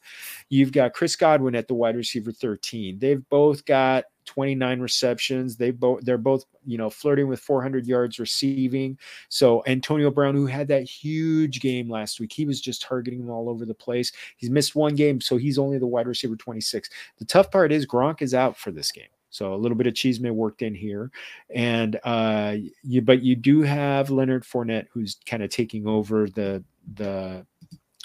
[0.49, 2.99] You've got Chris Godwin at the wide receiver 13.
[2.99, 5.57] They've both got 29 receptions.
[5.57, 8.97] They both they're both you know flirting with 400 yards receiving.
[9.29, 13.29] So Antonio Brown, who had that huge game last week, he was just targeting them
[13.29, 14.11] all over the place.
[14.37, 16.89] He's missed one game, so he's only the wide receiver 26.
[17.17, 19.07] The tough part is Gronk is out for this game.
[19.29, 21.11] So a little bit of Cheeseman worked in here,
[21.53, 26.63] and uh, you but you do have Leonard Fournette who's kind of taking over the
[26.95, 27.45] the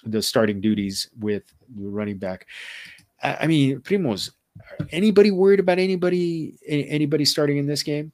[0.05, 1.45] the starting duties with
[1.77, 2.47] the running back.
[3.23, 4.31] I, I mean, Primos,
[4.91, 8.13] anybody worried about anybody anybody starting in this game?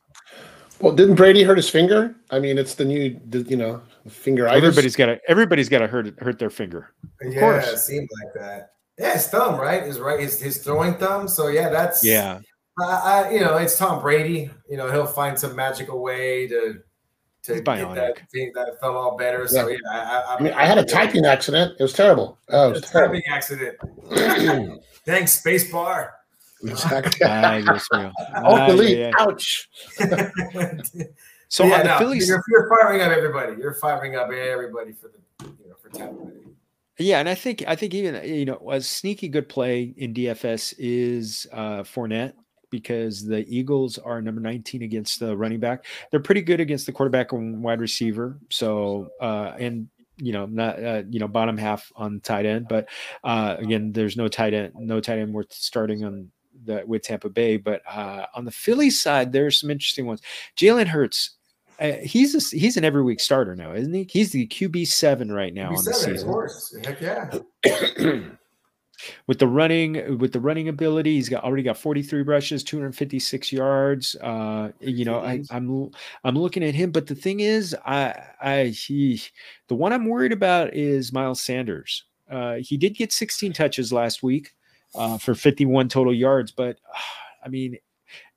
[0.80, 2.14] Well, didn't Brady hurt his finger?
[2.30, 4.46] I mean, it's the new, you know, finger.
[4.46, 6.92] Everybody's got to everybody's got to hurt hurt their finger.
[7.20, 7.68] Of yeah, course.
[7.68, 8.72] it seemed like that.
[8.98, 9.82] Yeah, his thumb, right?
[9.82, 11.26] His right, his his throwing thumb.
[11.26, 12.40] So yeah, that's yeah.
[12.80, 14.50] I, you know, it's Tom Brady.
[14.68, 16.80] You know, he'll find some magical way to
[17.44, 19.46] to get that thing that fell all better.
[19.48, 21.74] So yeah, yeah I, I, I, mean, I had a typing accident.
[21.78, 22.38] It was terrible.
[22.50, 23.76] Oh, it was a typing accident.
[25.04, 26.14] Thanks, space bar.
[26.62, 27.20] Exactly.
[27.26, 28.98] oh, delete.
[28.98, 29.12] Yeah.
[29.18, 29.68] Ouch.
[31.48, 33.60] so yeah, the no, Phillies, you're, you're, firing up everybody.
[33.60, 36.32] You're firing up everybody for the you know for Tampa Bay.
[36.98, 40.74] Yeah, and I think I think even you know a sneaky good play in DFS
[40.78, 42.32] is uh Fournette
[42.70, 45.86] because the Eagles are number 19 against the running back.
[46.10, 48.38] They're pretty good against the quarterback and wide receiver.
[48.50, 52.88] So, uh, and you know, not uh, you know, bottom half on tight end, but
[53.24, 56.30] uh, again, there's no tight end, no tight end worth starting on
[56.64, 57.56] the with Tampa Bay.
[57.56, 60.20] But uh, on the Philly side, there's some interesting ones.
[60.56, 61.34] Jalen Hurts.
[61.80, 64.04] Uh, he's a, he's an every week starter now, isn't he?
[64.10, 66.28] He's the QB seven right now QB on the season.
[66.28, 67.30] Of course, heck yeah.
[69.26, 74.16] with the running with the running ability he's got already got 43 rushes 256 yards
[74.16, 75.90] uh you know I, i'm
[76.24, 79.22] i'm looking at him but the thing is i i he
[79.68, 82.04] the one i'm worried about is miles sanders.
[82.30, 84.52] Uh he did get 16 touches last week
[84.94, 86.98] uh for 51 total yards but uh,
[87.44, 87.76] i mean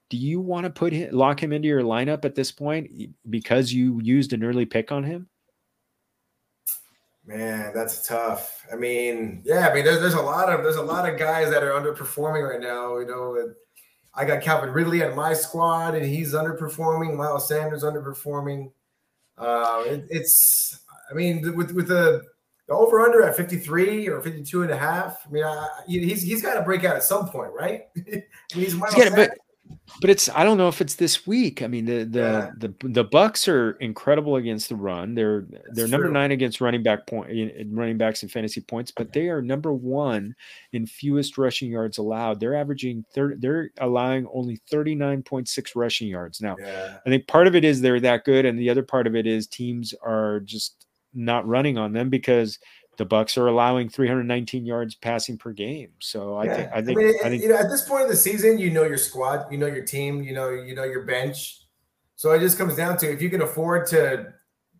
[0.10, 2.92] do you want to put him lock him into your lineup at this point
[3.30, 5.28] because you used an early pick on him
[7.26, 8.66] Man, that's tough.
[8.72, 11.52] I mean, yeah, I mean, there's there's a lot of there's a lot of guys
[11.52, 12.98] that are underperforming right now.
[12.98, 13.54] You know,
[14.14, 17.16] I got Calvin Ridley on my squad, and he's underperforming.
[17.16, 18.72] Miles Sanders underperforming.
[19.38, 22.24] Uh, it, it's, I mean, with with the,
[22.68, 25.26] the over under at 53 or 52 and a half.
[25.28, 27.84] I mean, I, he's he's got to break out at some point, right?
[27.98, 29.38] I mean, he's Miles he's gotta, but
[30.00, 31.62] but it's I don't know if it's this week.
[31.62, 32.52] I mean the the yeah.
[32.58, 35.16] the, the Bucks are incredible against the run.
[35.16, 35.92] They're That's they're true.
[35.92, 37.30] number nine against running back point
[37.72, 40.36] running backs and fantasy points, but they are number one
[40.74, 42.40] in fewest rushing yards allowed.
[42.40, 46.42] They're averaging thir- they're allowing only thirty nine point six rushing yards.
[46.42, 46.98] Now, yeah.
[47.06, 49.28] I think part of it is they're that good, and the other part of it
[49.28, 52.58] is teams are just not running on them because
[52.98, 55.92] the Bucks are allowing 319 yards passing per game.
[56.00, 56.56] So I yeah.
[56.56, 58.58] think I think I, mean, I think you know at this point of the season,
[58.58, 61.62] you know your squad, you know your team, you know you know your bench.
[62.22, 64.32] So it just comes down to if you can afford to,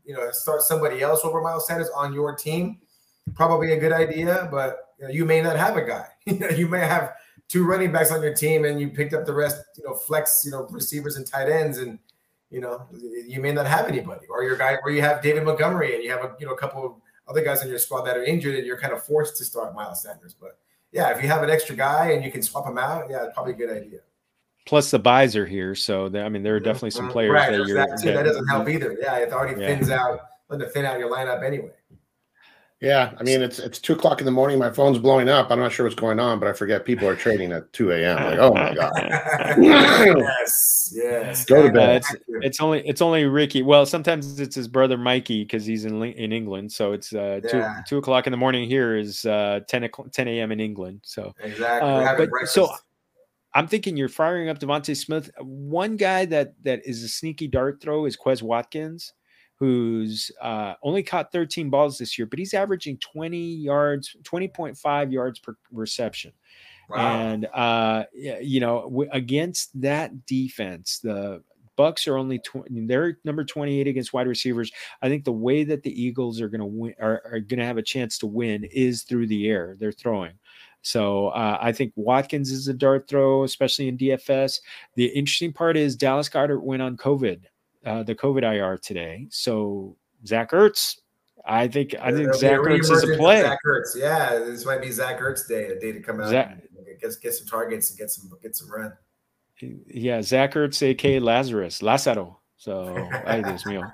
[0.06, 2.78] you know, start somebody else over Miles Sanders on your team,
[3.34, 4.48] probably a good idea.
[4.52, 6.06] But you, know, you may not have a guy.
[6.28, 7.14] you know, you may have
[7.48, 9.60] two running backs on your team, and you picked up the rest.
[9.76, 11.98] You know, flex, you know, receivers and tight ends, and
[12.52, 12.86] you know,
[13.28, 16.12] you may not have anybody, or your guy, or you have David Montgomery, and you
[16.12, 16.92] have a you know a couple of
[17.32, 19.74] other guys on your squad that are injured and you're kind of forced to start
[19.74, 20.36] Miles Sanders.
[20.40, 20.60] But
[20.92, 23.34] yeah, if you have an extra guy and you can swap him out, yeah, it's
[23.34, 24.00] probably a good idea.
[24.66, 26.66] Plus the byes are here, so I mean there are mm-hmm.
[26.66, 28.96] definitely some players right, that, that, that doesn't help either.
[29.02, 29.68] Yeah, it already yeah.
[29.68, 31.72] thins out, let it thin out your lineup anyway.
[32.82, 34.58] Yeah, I mean it's it's two o'clock in the morning.
[34.58, 35.52] My phone's blowing up.
[35.52, 38.16] I'm not sure what's going on, but I forget people are trading at two a.m.
[38.16, 38.92] Like, oh my god.
[39.62, 41.46] yes, yes.
[41.46, 41.90] Go to bed.
[41.90, 43.62] Uh, it's, it's, only it's only Ricky.
[43.62, 46.72] Well, sometimes it's his brother Mikey because he's in in England.
[46.72, 47.84] So it's uh, two yeah.
[47.88, 50.52] two o'clock in the morning here is uh, 10 10 a.m.
[50.52, 51.02] in England.
[51.04, 51.88] So exactly.
[51.88, 52.56] Uh, but breakfast.
[52.56, 52.72] so
[53.54, 55.30] I'm thinking you're firing up DeVonta Smith.
[55.40, 59.14] One guy that that is a sneaky dart throw is Quez Watkins
[59.62, 65.38] who's uh, only caught 13 balls this year, but he's averaging 20 yards, 20.5 yards
[65.38, 66.34] per reception.
[66.90, 66.98] Wow.
[66.98, 71.44] And uh, you know, w- against that defense, the
[71.76, 74.72] Bucks are only 20, they're number 28 against wide receivers.
[75.04, 77.66] I think the way that the Eagles are going to win are, are going to
[77.66, 79.78] have a chance to win is through the air.
[79.80, 80.34] They're throwing.
[80.82, 84.60] So uh, I think Watkins is a dart throw, especially in DFS.
[84.96, 87.42] The interesting part is Dallas Goedert went on COVID
[87.86, 89.28] uh, the COVID IR today.
[89.30, 91.00] So Zach Ertz,
[91.46, 93.42] I think I think Zach Ertz is a play.
[93.42, 96.52] Zach Ertz, yeah, this might be Zach Ertz day, a day to come out, Zach,
[96.52, 98.94] and get get some targets and get some get some run.
[99.88, 102.41] Yeah, Zach Ertz, aka Lazarus, Lazaro.
[102.62, 103.92] So, ay Dios mío.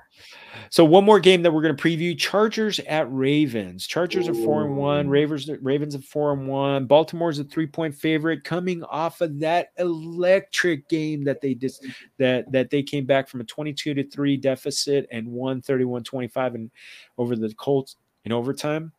[0.68, 3.86] So one more game that we're going to preview: Chargers at Ravens.
[3.86, 5.08] Chargers are four and one.
[5.08, 6.84] Ravens Ravens are four and one.
[6.84, 11.82] Baltimore's a three point favorite, coming off of that electric game that they just
[12.18, 16.54] that that they came back from a twenty two to three deficit and won 31-25
[16.54, 16.70] and
[17.16, 17.96] over the Colts
[18.26, 18.92] in overtime.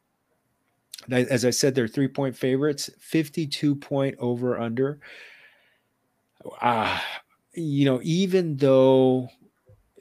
[1.12, 5.00] As I said, they're three point favorites, fifty two point over under.
[6.60, 7.22] Ah, uh,
[7.54, 9.30] you know, even though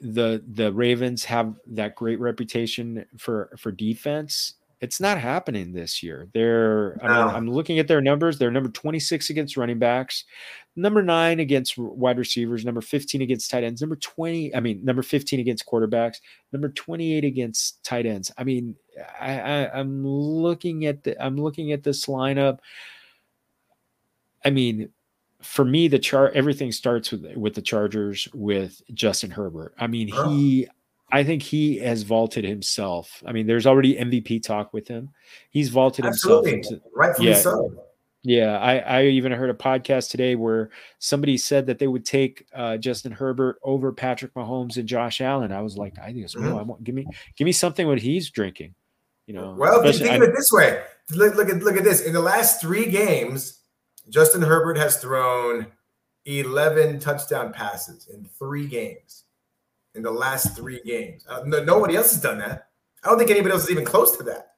[0.01, 4.53] the the Ravens have that great reputation for for defense.
[4.81, 6.29] It's not happening this year.
[6.33, 8.39] They're I mean, I'm looking at their numbers.
[8.39, 10.23] They're number 26 against running backs,
[10.75, 14.55] number nine against wide receivers, number 15 against tight ends, number 20.
[14.55, 16.17] I mean, number 15 against quarterbacks,
[16.53, 18.31] number 28 against tight ends.
[18.37, 18.75] I mean,
[19.19, 22.59] I, I I'm looking at the I'm looking at this lineup.
[24.45, 24.89] I mean,
[25.41, 29.73] for me, the chart everything starts with with the Chargers with Justin Herbert.
[29.77, 30.67] I mean, he
[31.11, 33.23] I think he has vaulted himself.
[33.25, 35.09] I mean, there's already MVP talk with him.
[35.49, 36.51] He's vaulted Absolutely.
[36.51, 37.85] himself into rightfully yeah, so.
[38.21, 42.45] Yeah, I, I even heard a podcast today where somebody said that they would take
[42.53, 45.53] uh, Justin Herbert over Patrick Mahomes and Josh Allen.
[45.53, 46.57] I was like, I think mm-hmm.
[46.57, 48.75] I want give me give me something what he's drinking.
[49.25, 50.83] You know, well, think of it this way.
[51.11, 52.01] Look, look at look at this.
[52.01, 53.58] In the last three games,
[54.09, 55.67] Justin Herbert has thrown
[56.25, 59.25] 11 touchdown passes in three games,
[59.95, 61.25] in the last three games.
[61.29, 62.67] Uh, no, nobody else has done that.
[63.03, 64.53] I don't think anybody else is even close to that.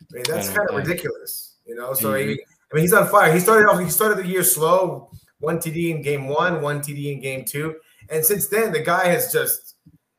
[0.00, 1.94] I mean, that's kind of ridiculous, you know.
[1.94, 2.30] So mm-hmm.
[2.30, 3.32] he, I mean, he's on fire.
[3.32, 3.80] He started off.
[3.80, 7.76] He started the year slow, one TD in game one, one TD in game two,
[8.10, 9.76] and since then the guy has just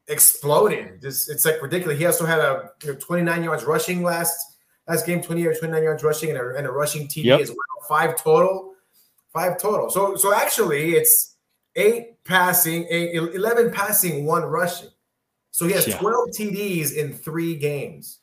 [0.08, 1.02] exploded.
[1.02, 1.98] Just it's like ridiculous.
[1.98, 4.55] He also had a you know, 29 yards rushing last
[4.88, 7.42] last game, 20 or 29 yards rushing and a, and a rushing TD yep.
[7.42, 7.58] as well.
[7.88, 8.74] Five total.
[9.34, 9.90] Five total.
[9.90, 11.36] So so actually it's
[11.76, 14.90] eight passing, eight, 11 passing, one rushing.
[15.52, 15.98] So he has yeah.
[15.98, 18.20] 12 TDs in three games.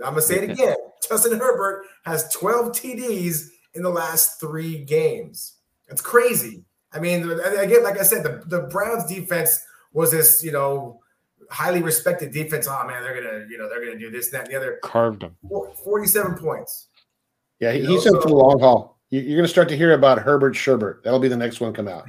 [0.00, 0.76] I'm gonna say it again.
[1.08, 5.54] Justin Herbert has 12 TDs in the last three games.
[5.88, 6.64] That's crazy.
[6.92, 9.60] I mean, again, like I said, the, the Browns defense
[9.92, 11.00] was this, you know,
[11.50, 12.66] highly respected defense.
[12.68, 14.78] Oh man, they're gonna, you know, they're gonna do this, that, and the other.
[14.82, 15.36] Carved them.
[15.84, 16.88] Forty-seven points.
[17.60, 18.96] Yeah, he's in so, for the long haul.
[19.10, 21.04] You're gonna start to hear about Herbert Sherbert.
[21.04, 22.04] That'll be the next one come out.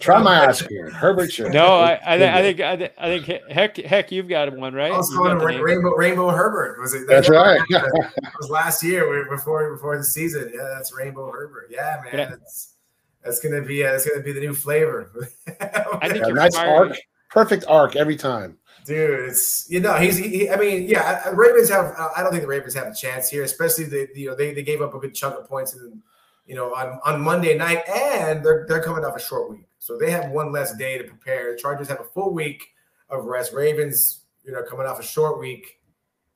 [0.00, 1.52] Try my ass here, Herbert Sherbert.
[1.52, 4.72] No, I, I, th- I, think, I, th- I think, heck, heck, you've got one
[4.72, 4.90] right.
[4.90, 7.06] I was calling Also, Rainbow, Rainbow Herbert was it?
[7.06, 7.60] That's right.
[7.68, 10.50] it was last year before before the season.
[10.54, 11.68] Yeah, that's Rainbow Herbert.
[11.70, 12.30] Yeah, man, yeah.
[12.30, 12.76] that's
[13.22, 15.12] that's gonna be uh, that's gonna be the new flavor.
[16.00, 16.96] I think yeah, nice arc,
[17.30, 18.56] perfect arc every time
[18.88, 19.28] dude.
[19.28, 20.16] It's you know he's.
[20.16, 21.94] He, I mean, yeah, Ravens have.
[22.16, 24.62] I don't think the Ravens have a chance here, especially the you know they, they
[24.62, 26.02] gave up a good chunk of points in
[26.46, 29.96] you know on, on Monday night, and they're they're coming off a short week, so
[29.96, 31.52] they have one less day to prepare.
[31.52, 32.66] The Chargers have a full week
[33.10, 33.52] of rest.
[33.52, 35.80] Ravens, you know, coming off a short week.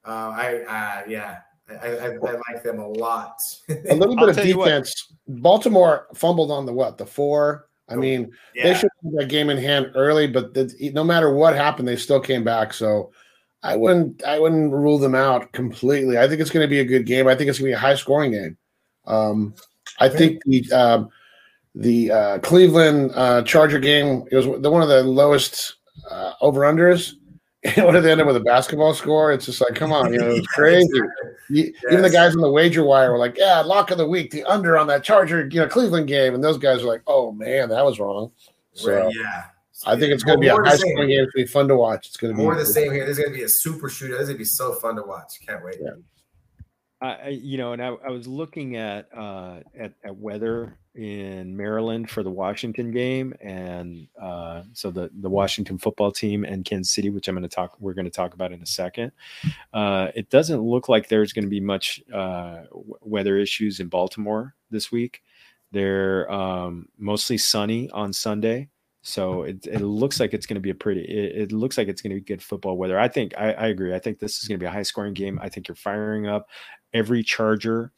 [0.05, 1.39] Uh, I uh, yeah.
[1.71, 3.39] I, I, I, like them a lot.
[3.89, 5.15] a little bit of defense.
[5.27, 6.99] Baltimore fumbled on the what?
[6.99, 8.65] The four I mean, yeah.
[8.65, 11.97] they should have that game in hand early, but the, no matter what happened, they
[11.97, 12.73] still came back.
[12.73, 13.13] So
[13.63, 16.19] I wouldn't I wouldn't rule them out completely.
[16.19, 17.29] I think it's going to be a good game.
[17.29, 18.57] I think it's going to be a high scoring game.
[19.07, 19.55] Um,
[19.99, 21.11] I think the um,
[21.75, 25.77] the uh, Cleveland uh, Charger game it was the one of the lowest
[26.11, 27.15] uh, over unders.
[27.77, 29.33] what did they end up with a basketball score?
[29.33, 30.89] It's just like, come on, you know, it's crazy.
[31.49, 31.71] yes.
[31.91, 34.43] Even the guys on the wager wire were like, yeah, lock of the week, the
[34.45, 36.35] under on that Charger, you know, Cleveland game.
[36.35, 38.33] And those guys were like, oh man, that was wrong.
[38.73, 39.45] So right, yeah.
[39.87, 41.23] I think it's going to be a high scoring game.
[41.23, 42.09] It's going to be fun to watch.
[42.09, 43.05] It's going to be more the same here.
[43.05, 44.15] There's going to be a super shooter.
[44.15, 45.41] This is going to be so fun to watch.
[45.47, 45.77] Can't wait.
[45.81, 45.91] Yeah.
[47.03, 52.09] I, you know, and I, I was looking at, uh, at at weather in Maryland
[52.11, 57.11] for the Washington game, and uh, so the the Washington football team and Kansas City,
[57.11, 59.11] which I'm going to talk, we're going to talk about in a second.
[59.73, 62.63] Uh, it doesn't look like there's going to be much uh,
[63.01, 65.23] weather issues in Baltimore this week.
[65.73, 68.69] They're um, mostly sunny on Sunday.
[69.05, 71.03] So it, it looks like it's going to be a pretty.
[71.03, 73.01] It, it looks like it's going to be good football weather.
[73.01, 73.93] I think I, I, agree.
[73.93, 75.41] I think this is going to be a high scoring game.
[75.43, 76.49] I think you're firing up
[76.95, 77.93] every Charger.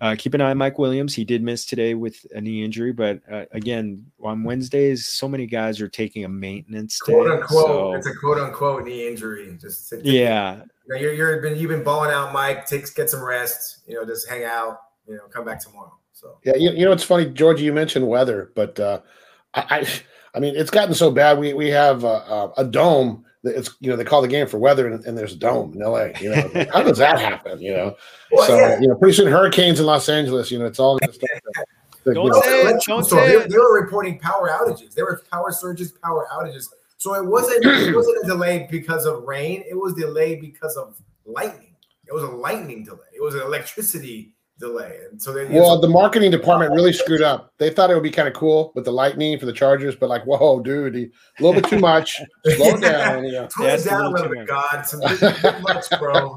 [0.00, 1.14] Uh, keep an eye on Mike Williams.
[1.14, 5.46] He did miss today with a knee injury, but uh, again, on Wednesdays, so many
[5.46, 7.66] guys are taking a maintenance quote day, unquote.
[7.66, 7.94] So.
[7.94, 9.56] It's a quote unquote knee injury.
[9.60, 12.66] Just to, yeah, you know, you're you're been you've been balling out, Mike.
[12.66, 13.78] Take get some rest.
[13.86, 14.80] You know, just hang out.
[15.06, 15.92] You know, come back tomorrow.
[16.12, 17.64] So yeah, you, you know it's funny, Georgie.
[17.64, 19.00] You mentioned weather, but uh,
[19.54, 19.88] I, I
[20.34, 21.38] I mean, it's gotten so bad.
[21.38, 23.24] We we have a, a dome.
[23.42, 25.80] It's you know they call the game for weather, and, and there's a dome in
[25.80, 26.08] LA.
[26.20, 27.60] You know, how does that happen?
[27.60, 27.96] You know,
[28.32, 28.80] well, so yeah.
[28.80, 30.50] you know, pretty soon hurricanes in Los Angeles.
[30.50, 31.42] You know, it's all going to start.
[32.14, 32.82] don't say it.
[32.86, 34.94] Don't say they, they were reporting power outages.
[34.94, 36.68] There were power surges, power outages
[36.98, 39.64] So it wasn't it wasn't a delay because of rain.
[39.68, 41.74] It was delayed because of lightning.
[42.06, 43.08] It was a lightning delay.
[43.14, 45.00] It was an electricity delay.
[45.10, 47.52] And so they well, the marketing department really screwed up.
[47.58, 50.08] They thought it would be kind of cool with the lightning for the Chargers, but
[50.08, 51.08] like, whoa, dude, a
[51.42, 52.20] little bit too much.
[52.46, 53.24] Slow down.
[53.24, 53.48] You know.
[53.48, 54.82] Tone it down a little bit, God.
[54.82, 56.36] Some bit, bit much, bro.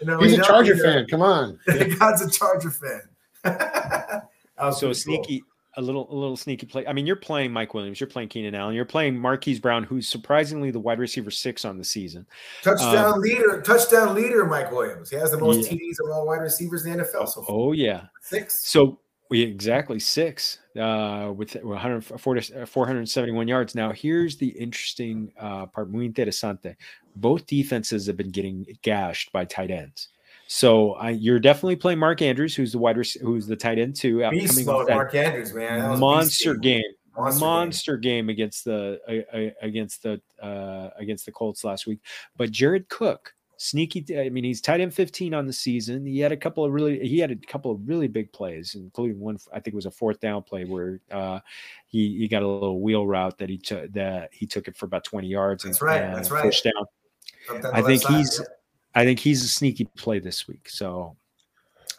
[0.00, 1.06] You know, He's a Charger fan.
[1.06, 1.58] Come on.
[1.98, 4.22] God's a Charger fan.
[4.72, 5.42] so sneaky,
[5.76, 6.86] a little a little sneaky play.
[6.86, 10.08] I mean, you're playing Mike Williams, you're playing Keenan Allen, you're playing Marquise Brown, who's
[10.08, 12.26] surprisingly the wide receiver six on the season.
[12.62, 15.10] Touchdown um, leader, touchdown leader, Mike Williams.
[15.10, 15.78] He has the most yeah.
[15.78, 17.28] TDs of all wide receivers in the NFL.
[17.28, 17.46] So far.
[17.48, 18.68] oh yeah, six.
[18.68, 19.00] So
[19.30, 23.74] we exactly six uh, with 140, 471 yards.
[23.74, 25.90] Now here's the interesting uh, part.
[25.90, 26.74] Muy interesante.
[27.16, 30.08] Both defenses have been getting gashed by tight ends.
[30.52, 33.94] So I, you're definitely playing Mark Andrews, who's the wide receiver, who's the tight end
[33.94, 34.28] too.
[34.30, 36.82] Beast mode, Mark Andrews, man, monster game,
[37.16, 38.26] monster, monster game.
[38.26, 38.30] game.
[38.30, 38.98] against the
[39.32, 42.00] uh, against the uh, against the Colts last week.
[42.36, 44.04] But Jared Cook, sneaky.
[44.18, 46.04] I mean, he's tight end 15 on the season.
[46.04, 49.20] He had a couple of really, he had a couple of really big plays, including
[49.20, 49.38] one.
[49.52, 51.38] I think it was a fourth down play where uh,
[51.86, 54.86] he he got a little wheel route that he took that he took it for
[54.86, 55.62] about 20 yards.
[55.62, 56.12] That's and, right.
[56.12, 56.42] That's right.
[56.42, 57.66] First down.
[57.72, 58.40] I think he's.
[58.40, 58.46] Yeah
[58.94, 60.68] I think he's a sneaky play this week.
[60.68, 61.16] So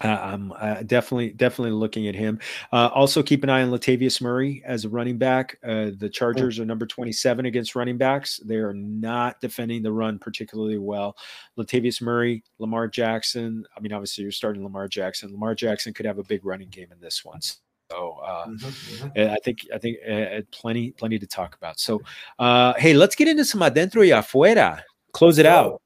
[0.03, 2.39] uh, I'm uh, definitely definitely looking at him.
[2.71, 5.57] Uh, also, keep an eye on Latavius Murray as a running back.
[5.63, 8.39] Uh, the Chargers are number 27 against running backs.
[8.43, 11.15] They are not defending the run particularly well.
[11.57, 13.63] Latavius Murray, Lamar Jackson.
[13.75, 15.31] I mean, obviously, you're starting Lamar Jackson.
[15.31, 17.39] Lamar Jackson could have a big running game in this one.
[17.41, 19.33] So uh, mm-hmm, mm-hmm.
[19.33, 21.79] I think I think uh, plenty plenty to talk about.
[21.79, 22.01] So
[22.39, 24.81] uh, hey, let's get into some adentro y afuera.
[25.11, 25.81] Close it out.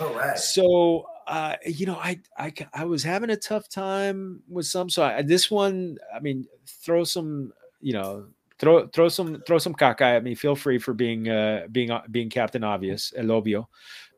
[0.00, 0.38] All right.
[0.38, 4.90] So uh, you know, I, I I was having a tough time with some.
[4.90, 8.26] So I, this one, I mean, throw some, you know,
[8.58, 10.34] throw throw some throw some caca at me.
[10.34, 13.66] Feel free for being uh being uh, being Captain Obvious, El Obvio,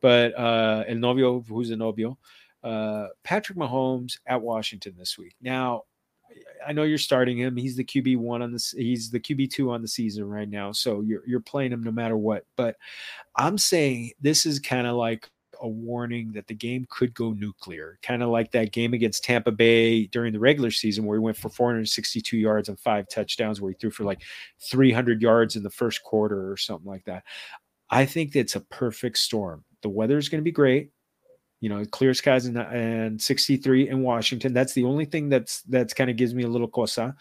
[0.00, 2.18] but uh El Novio, who's a Novio,
[2.62, 5.34] uh Patrick Mahomes at Washington this week.
[5.40, 5.84] Now,
[6.66, 7.56] I know you're starting him.
[7.56, 8.72] He's the QB one on this.
[8.72, 10.72] He's the QB two on the season right now.
[10.72, 12.44] So you're you're playing him no matter what.
[12.56, 12.76] But
[13.36, 15.28] I'm saying this is kind of like
[15.64, 19.50] a warning that the game could go nuclear, kind of like that game against Tampa
[19.50, 23.72] Bay during the regular season where he went for 462 yards and five touchdowns, where
[23.72, 24.22] he threw for like
[24.60, 27.24] 300 yards in the first quarter or something like that.
[27.88, 29.64] I think that's a perfect storm.
[29.82, 30.90] The weather is going to be great.
[31.60, 34.52] You know, clear skies and, and 63 in Washington.
[34.52, 37.16] That's the only thing that's that's kind of gives me a little cosa.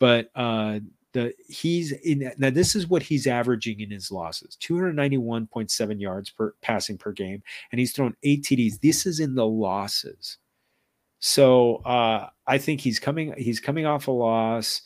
[0.00, 0.80] But uh
[1.12, 6.54] the he's in now this is what he's averaging in his losses 291.7 yards per
[6.62, 10.38] passing per game and he's thrown eight TDs this is in the losses.
[11.20, 14.82] So uh I think he's coming he's coming off a loss.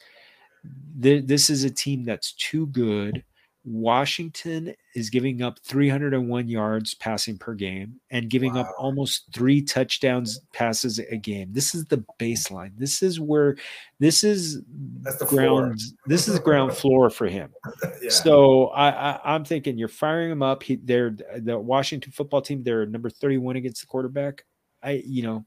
[0.96, 3.22] This is a team that's too good
[3.66, 8.60] Washington is giving up 301 yards passing per game and giving wow.
[8.60, 11.52] up almost three touchdowns passes a game.
[11.52, 12.70] This is the baseline.
[12.78, 13.56] This is where
[13.98, 14.62] this is
[15.02, 15.80] That's the ground.
[15.80, 15.96] Floor.
[16.06, 17.52] This is ground floor for him.
[18.00, 18.10] yeah.
[18.10, 20.62] So I, I, am thinking you're firing him up.
[20.62, 22.62] He, they're the Washington football team.
[22.62, 24.44] They're number 31 against the quarterback.
[24.80, 25.44] I, you know,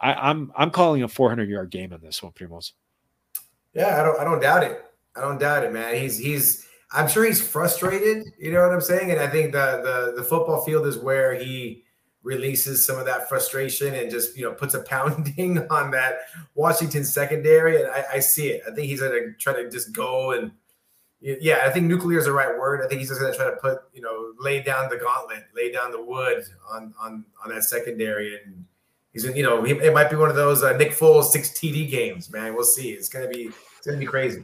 [0.00, 2.72] I, I'm I'm calling a 400 yard game on this one, Primos.
[3.72, 4.84] Yeah, I don't I don't doubt it.
[5.16, 5.94] I don't doubt it, man.
[5.94, 8.32] He's he's I'm sure he's frustrated.
[8.38, 9.10] You know what I'm saying?
[9.10, 11.82] And I think the the the football field is where he
[12.22, 16.20] releases some of that frustration and just you know puts a pounding on that
[16.54, 17.82] Washington secondary.
[17.82, 18.62] And I, I see it.
[18.66, 20.52] I think he's gonna try to just go and
[21.20, 22.82] yeah, I think nuclear is the right word.
[22.84, 25.72] I think he's just gonna try to put you know lay down the gauntlet, lay
[25.72, 28.64] down the wood on on on that secondary and.
[29.12, 32.32] He's, you know, it might be one of those uh, Nick Foles six TD games,
[32.32, 32.52] man.
[32.52, 32.90] We'll see.
[32.90, 34.42] It's gonna be, it's gonna be crazy.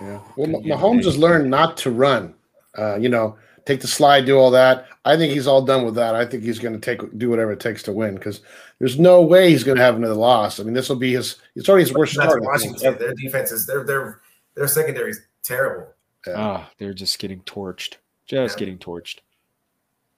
[0.00, 0.20] Yeah.
[0.36, 2.34] Well, Mahomes has learned not to run.
[2.76, 4.86] Uh, you know, take the slide, do all that.
[5.04, 6.14] I think he's all done with that.
[6.14, 8.40] I think he's going to take do whatever it takes to win because
[8.78, 10.58] there's no way he's going to have another loss.
[10.58, 11.36] I mean, this will be his.
[11.54, 12.42] It's already his worst start.
[12.42, 14.20] Washington, their defense is their their
[14.54, 15.88] their secondary is terrible.
[16.26, 16.34] Yeah.
[16.36, 17.96] Ah, they're just getting torched,
[18.26, 18.58] just yeah.
[18.58, 19.18] getting torched.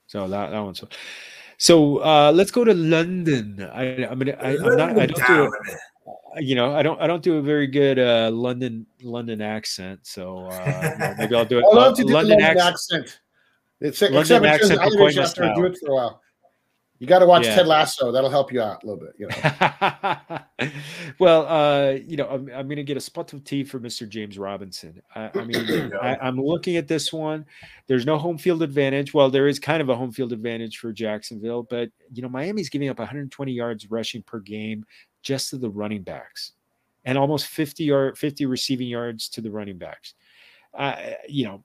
[0.07, 0.83] So that that one's.
[1.59, 3.69] So uh, let's go to London.
[3.73, 4.33] I, I'm gonna.
[4.33, 4.99] I, am not.
[4.99, 5.79] I don't do it
[6.39, 10.47] you know, I don't I don't do a very good uh, London London accent, so
[10.47, 11.65] uh, maybe I'll do it.
[11.73, 13.05] I love to do London, London accent.
[13.05, 13.21] accent.
[13.81, 16.23] It's London accent Irish after I do it for a while.
[16.99, 17.57] You got to watch yeah.
[17.57, 18.11] Ted Lasso.
[18.11, 19.15] That'll help you out a little bit.
[19.19, 20.71] You know.
[21.19, 24.09] well, uh, you know, I'm, I'm going to get a spot of tea for Mr.
[24.09, 25.03] James Robinson.
[25.15, 27.45] I, I mean, I, I'm looking at this one.
[27.87, 29.13] There's no home field advantage.
[29.13, 32.71] Well, there is kind of a home field advantage for Jacksonville, but you know, Miami's
[32.71, 34.87] giving up 120 yards rushing per game
[35.27, 36.53] just to the running backs
[37.05, 40.15] and almost 50 yard 50 receiving yards to the running backs
[40.75, 40.95] uh,
[41.29, 41.65] you know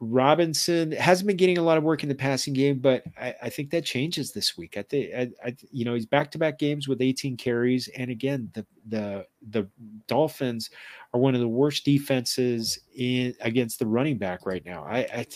[0.00, 3.48] Robinson hasn't been getting a lot of work in the passing game, but I, I
[3.48, 4.76] think that changes this week.
[4.76, 8.10] I think, I, I, you know, he's back to back games with 18 carries, and
[8.10, 9.68] again, the the the
[10.08, 10.70] Dolphins
[11.12, 14.84] are one of the worst defenses in against the running back right now.
[14.84, 15.26] I, I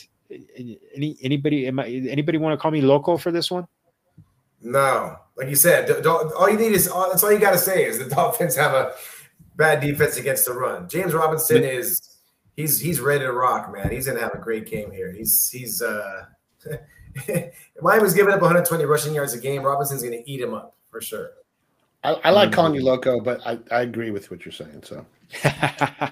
[0.96, 3.66] any anybody am I, anybody want to call me local for this one?
[4.60, 7.84] No, like you said, all you need is all, that's all you got to say
[7.84, 8.92] is the Dolphins have a
[9.56, 10.88] bad defense against the run.
[10.88, 12.16] James Robinson is
[12.56, 13.90] he's he's ready to rock, man.
[13.90, 15.12] He's gonna have a great game here.
[15.12, 16.24] He's he's uh
[17.80, 19.62] Miami's giving up 120 rushing yards a game.
[19.62, 21.30] Robinson's gonna eat him up for sure.
[22.04, 24.82] I, I like calling you loco, but I, I agree with what you're saying.
[24.84, 25.04] So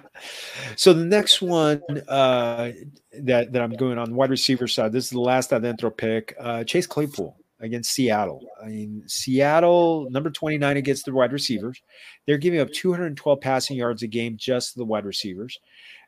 [0.77, 2.73] so the next one uh,
[3.21, 4.93] that that I'm going on the wide receiver side.
[4.93, 6.35] This is the last adentro pick.
[6.39, 8.45] Uh, Chase Claypool against Seattle.
[8.63, 11.83] I mean, Seattle, number 29 against the wide receivers.
[12.27, 15.59] They're giving up 212 passing yards a game just to the wide receivers.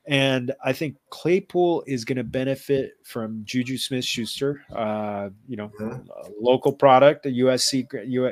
[0.06, 5.70] And I think Claypool is going to benefit from Juju Smith Schuster, uh, you know,
[5.78, 6.06] mm-hmm.
[6.40, 7.86] local product, a USC,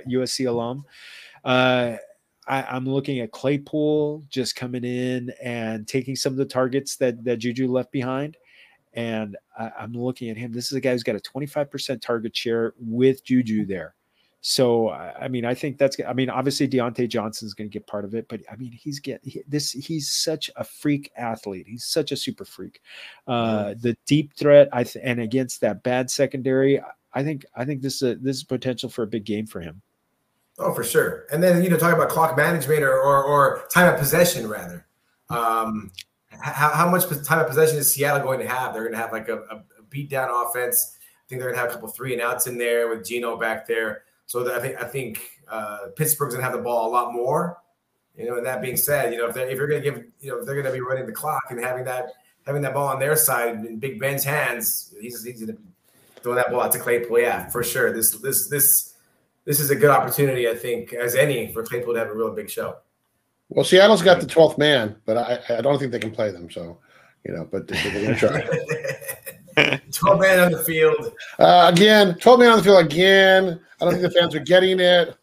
[0.06, 0.84] USC alum.
[1.44, 1.96] Uh,
[2.48, 7.22] I, am looking at Claypool just coming in and taking some of the targets that,
[7.24, 8.36] that Juju left behind
[8.96, 10.52] and I, am looking at him.
[10.52, 13.94] This is a guy who's got a 25% target share with Juju there.
[14.40, 15.96] So I mean, I think that's.
[16.06, 19.00] I mean, obviously Johnson is going to get part of it, but I mean, he's
[19.00, 19.72] get he, this.
[19.72, 21.66] He's such a freak athlete.
[21.66, 22.80] He's such a super freak.
[23.26, 26.80] Uh, the deep threat, I th- and against that bad secondary,
[27.12, 29.60] I think I think this is a, this is potential for a big game for
[29.60, 29.82] him.
[30.60, 31.24] Oh, for sure.
[31.32, 34.86] And then you know, talking about clock management or or, or time of possession rather.
[35.28, 35.90] Um,
[36.40, 38.72] how, how much time of possession is Seattle going to have?
[38.72, 40.96] They're going to have like a, a beat down offense.
[41.00, 43.36] I think they're going to have a couple three and outs in there with Geno
[43.36, 44.02] back there.
[44.26, 47.58] So I think I think uh, Pittsburgh's going to have the ball a lot more.
[48.16, 50.30] You know, and that being said, you know if if you're going to give you
[50.30, 52.12] know if they're going to be running the clock and having that
[52.46, 55.62] having that ball on their side in Big Ben's hands, he's, he's going to
[56.22, 57.20] throw that ball out to Claypool.
[57.20, 57.92] Yeah, for sure.
[57.92, 58.94] This this this
[59.44, 62.34] this is a good opportunity, I think, as any for Claypool to have a real
[62.34, 62.76] big show.
[63.48, 66.50] Well, Seattle's got the twelfth man, but I, I don't think they can play them.
[66.50, 66.78] So,
[67.24, 69.80] you know, but they're going to try.
[69.92, 72.16] twelve man on the field uh, again.
[72.18, 73.60] Twelve man on the field again.
[73.80, 75.16] I don't think the fans are getting it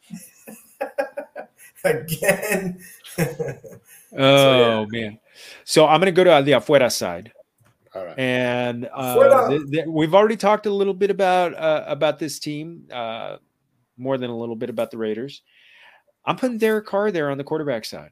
[1.84, 2.80] again.
[3.18, 3.58] oh
[4.16, 5.02] so, yeah.
[5.02, 5.20] man!
[5.66, 7.34] So I'm going to go to the afuera side.
[7.96, 8.18] All right.
[8.18, 12.88] And uh, th- th- we've already talked a little bit about uh, about this team,
[12.92, 13.38] uh,
[13.98, 15.44] more than a little bit about the Raiders.
[16.26, 18.12] I'm putting Derek Carr there on the quarterback side.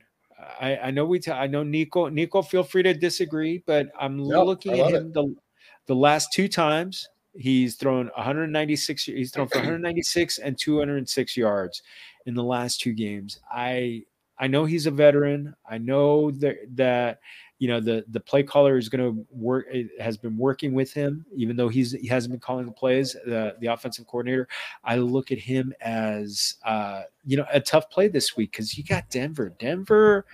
[0.60, 1.20] I, I know we.
[1.20, 2.08] T- I know Nico.
[2.08, 5.36] Nico, feel free to disagree, but I'm nope, looking at him the
[5.86, 9.04] the last two times he's thrown 196.
[9.04, 11.82] He's thrown for 196 and 206 yards
[12.26, 13.40] in the last two games.
[13.52, 14.04] I
[14.38, 15.56] I know he's a veteran.
[15.70, 17.20] I know that that
[17.62, 19.68] you know the the play caller is going to work
[20.00, 23.56] has been working with him even though he's he hasn't been calling the plays the
[23.60, 24.48] the offensive coordinator.
[24.84, 28.84] I look at him as uh you know a tough play this week because you
[28.84, 29.54] got denver.
[29.60, 30.26] Denver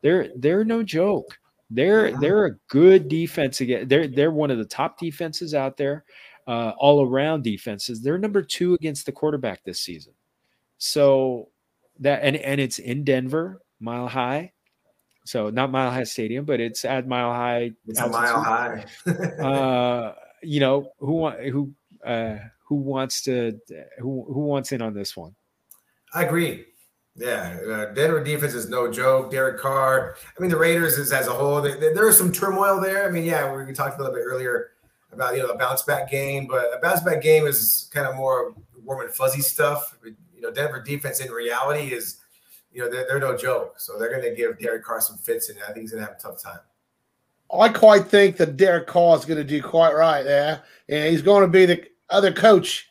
[0.00, 1.36] they're they're no joke.
[1.70, 6.04] They're they're a good defense again they're they're one of the top defenses out there
[6.46, 8.00] uh, all around defenses.
[8.00, 10.12] They're number two against the quarterback this season.
[10.78, 11.48] So
[11.98, 14.52] that and and it's in denver mile high
[15.26, 17.72] so not Mile High Stadium, but it's at Mile High.
[17.86, 18.30] It's altitude.
[18.30, 18.84] a mile high.
[19.42, 21.72] uh, you know who who
[22.04, 23.58] uh, who wants to
[23.98, 25.34] who who wants in on this one?
[26.14, 26.64] I agree.
[27.16, 29.30] Yeah, uh, Denver defense is no joke.
[29.30, 30.16] Derek Carr.
[30.36, 31.62] I mean, the Raiders is as a whole.
[31.62, 33.08] They, they, there is some turmoil there.
[33.08, 34.72] I mean, yeah, we talked a little bit earlier
[35.12, 38.16] about you know a bounce back game, but a bounce back game is kind of
[38.16, 38.54] more
[38.84, 39.96] warm and fuzzy stuff.
[40.04, 42.18] You know, Denver defense in reality is
[42.76, 43.80] you know, they're, they're no joke.
[43.80, 46.06] So they're going to give Derek Carr some fits, and I think he's going to
[46.06, 46.58] have a tough time.
[47.50, 51.22] I quite think that Derek Carr is going to do quite right there, and he's
[51.22, 52.90] going to be the other coach.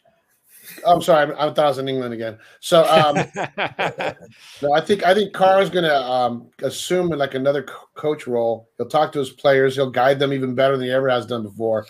[0.88, 2.40] I'm sorry, I thought I was in England again.
[2.62, 3.16] So, um,
[4.64, 8.26] no, I think I think Carr is going to um, assume like another co- coach
[8.26, 8.70] role.
[8.78, 9.76] He'll talk to his players.
[9.76, 11.86] He'll guide them even better than he ever has done before.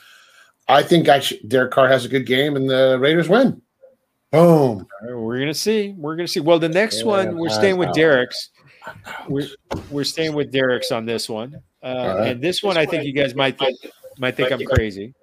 [0.67, 3.61] I think actually Derek Carr has a good game, and the Raiders win.
[4.35, 4.87] Boom.
[5.03, 5.93] we're gonna see.
[5.97, 6.39] We're gonna see.
[6.39, 8.49] Well, the next yeah, one we're staying with Derek's.
[9.27, 9.47] We're
[9.89, 12.27] we're staying with Derek's on this one, uh, right.
[12.27, 13.77] and this one I think you guys might think
[14.19, 15.13] might think I'm crazy.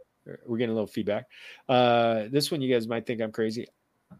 [0.47, 1.27] We're getting a little feedback.
[1.69, 3.67] Uh, this one you guys might think I'm crazy.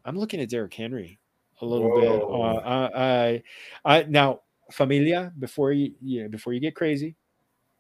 [0.05, 1.19] I'm looking at Derrick Henry
[1.61, 2.01] a little Whoa.
[2.01, 2.67] bit.
[2.67, 3.43] Uh, I,
[3.85, 4.41] I now
[4.71, 7.15] familia before you, you know, before you get crazy.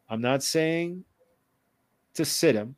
[0.09, 1.05] I'm not saying
[2.15, 2.77] to sit him.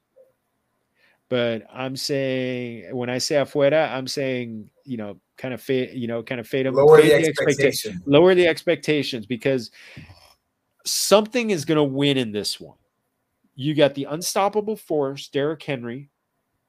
[1.31, 6.07] But I'm saying when I say afuera, I'm saying you know kind of fade, you
[6.07, 9.70] know, kind of fade them, lower fade the, the expectations, lower the expectations because
[10.85, 12.79] something is going to win in this one.
[13.57, 16.11] you got the unstoppable force, Derrick Henry,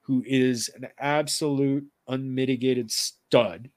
[0.02, 3.70] who is an absolute unmitigated stud.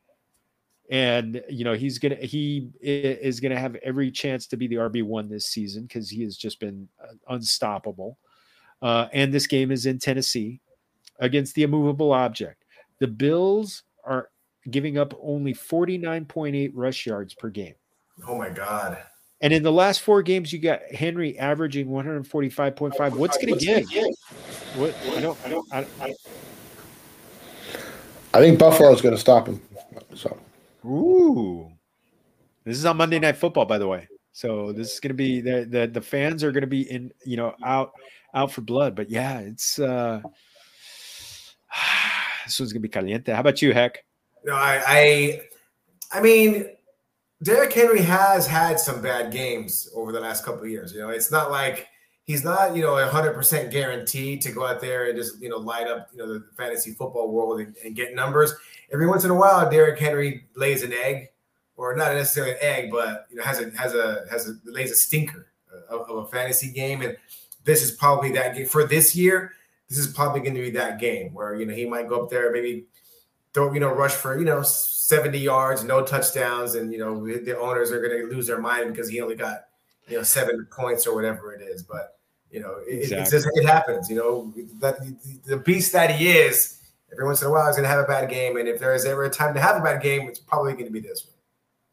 [0.92, 5.04] And you know he's gonna he is gonna have every chance to be the RB
[5.04, 8.18] one this season because he has just been uh, unstoppable.
[8.82, 10.62] Uh, and this game is in Tennessee
[11.20, 12.66] against the immovable object.
[13.00, 14.30] The Bills are
[14.70, 17.76] giving up only 49.8 rush yards per game.
[18.28, 18.98] Oh my God.
[19.42, 23.16] And in the last four games, you got Henry averaging 145.5.
[23.16, 23.90] What's going to give?
[24.76, 26.14] What I don't, I don't, I, I,
[28.34, 29.62] I think Buffalo is going to stop him.
[30.14, 30.38] So,
[30.86, 31.72] ooh,
[32.66, 34.08] this is on Monday Night Football, by the way.
[34.34, 37.12] So this is going to be the the the fans are going to be in,
[37.26, 37.92] you know, out
[38.34, 38.96] out for blood.
[38.96, 40.22] But yeah, it's uh
[42.50, 43.32] this one's to be caliente.
[43.32, 44.04] How about you, Heck?
[44.44, 45.42] No, I, I,
[46.12, 46.66] I mean,
[47.44, 50.94] Derrick Henry has had some bad games over the last couple years.
[50.94, 51.88] You know, it's not like
[52.26, 55.50] he's not, you know, a hundred percent guaranteed to go out there and just, you
[55.50, 58.54] know, light up, you know, the fantasy football world and, and, get numbers.
[58.92, 61.30] Every once in a while, Derrick Henry lays an egg,
[61.78, 64.92] or not necessarily an egg, but you know, has a has a has a lays
[64.92, 65.48] a stinker
[65.90, 67.02] of, of a fantasy game.
[67.02, 67.16] And
[67.64, 69.54] this is probably that game for this year.
[69.90, 72.30] This is probably going to be that game where you know he might go up
[72.30, 72.86] there maybe
[73.54, 77.58] throw, you know, rush for, you know, 70 yards, no touchdowns, and you know, the
[77.58, 79.66] owners are gonna lose their mind because he only got,
[80.08, 81.84] you know, seven points or whatever it is.
[81.84, 82.18] But
[82.52, 83.22] you know, it, exactly.
[83.22, 84.98] it's just it happens, you know, that
[85.46, 86.80] the beast that he is,
[87.12, 88.58] every once in a while he's gonna have a bad game.
[88.58, 90.92] And if there is ever a time to have a bad game, it's probably gonna
[90.92, 91.36] be this one.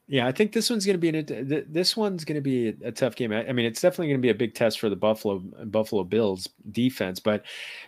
[0.08, 2.92] Yeah, I think this one's going to be an, this one's going to be a,
[2.92, 3.32] tough game.
[3.32, 6.48] I, mean, it's definitely going to be a big test for the Buffalo Buffalo Bills
[6.70, 7.44] defense, but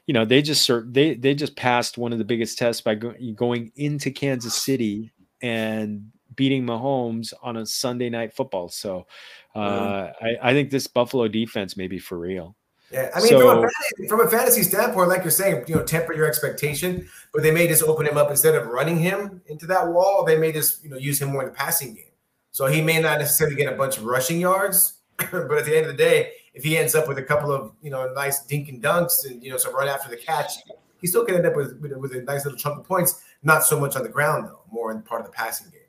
[0.06, 3.14] you know they just they they just passed one of the biggest tests by go,
[3.36, 5.12] going into Kansas City
[5.42, 8.68] and beating Mahomes on a Sunday night football.
[8.68, 9.06] So
[9.54, 10.10] uh.
[10.20, 12.56] I, I think this Buffalo defense may be for real.
[12.90, 15.74] Yeah, I mean, so, from, a fantasy, from, a fantasy, standpoint, like you're saying, you
[15.74, 19.42] know, temper your expectation, but they may just open him up instead of running him
[19.46, 20.24] into that wall.
[20.24, 22.04] They may just, you know, use him more in the passing game.
[22.50, 25.86] So he may not necessarily get a bunch of rushing yards, but at the end
[25.86, 28.68] of the day, if he ends up with a couple of you know nice dink
[28.68, 30.54] and dunks and you know some run after the catch,
[31.00, 33.22] he still can end up with, with, with a nice little chunk of points.
[33.42, 35.80] Not so much on the ground though, more in part of the passing game.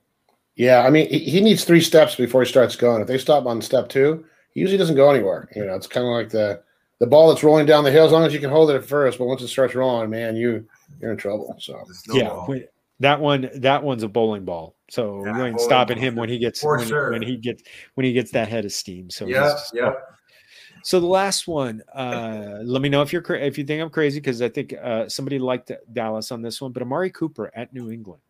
[0.56, 3.02] Yeah, I mean he needs three steps before he starts going.
[3.02, 5.50] If they stop on step two, he usually doesn't go anywhere.
[5.56, 6.62] You know, it's kind of like the
[7.00, 8.06] the ball that's rolling down the hill.
[8.06, 10.36] As long as you can hold it at first, but once it starts rolling, man,
[10.36, 10.68] you
[11.02, 11.56] you're in trouble.
[11.60, 11.82] So
[12.12, 12.46] yeah,
[13.00, 14.76] that one that one's a bowling ball.
[14.90, 17.12] So yeah, we ain't stopping him when he gets when, sure.
[17.12, 17.64] when, he gets
[17.96, 19.10] when he gets that head of steam.
[19.10, 19.94] So yeah, yeah.
[20.84, 24.20] So the last one, uh, let me know if you're if you think I'm crazy
[24.20, 27.92] because I think uh, somebody liked Dallas on this one, but Amari Cooper at New
[27.92, 28.22] England.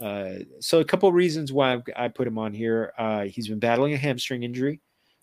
[0.00, 2.92] Uh, so a couple reasons why I put him on here.
[2.98, 4.80] Uh, he's been battling a hamstring injury.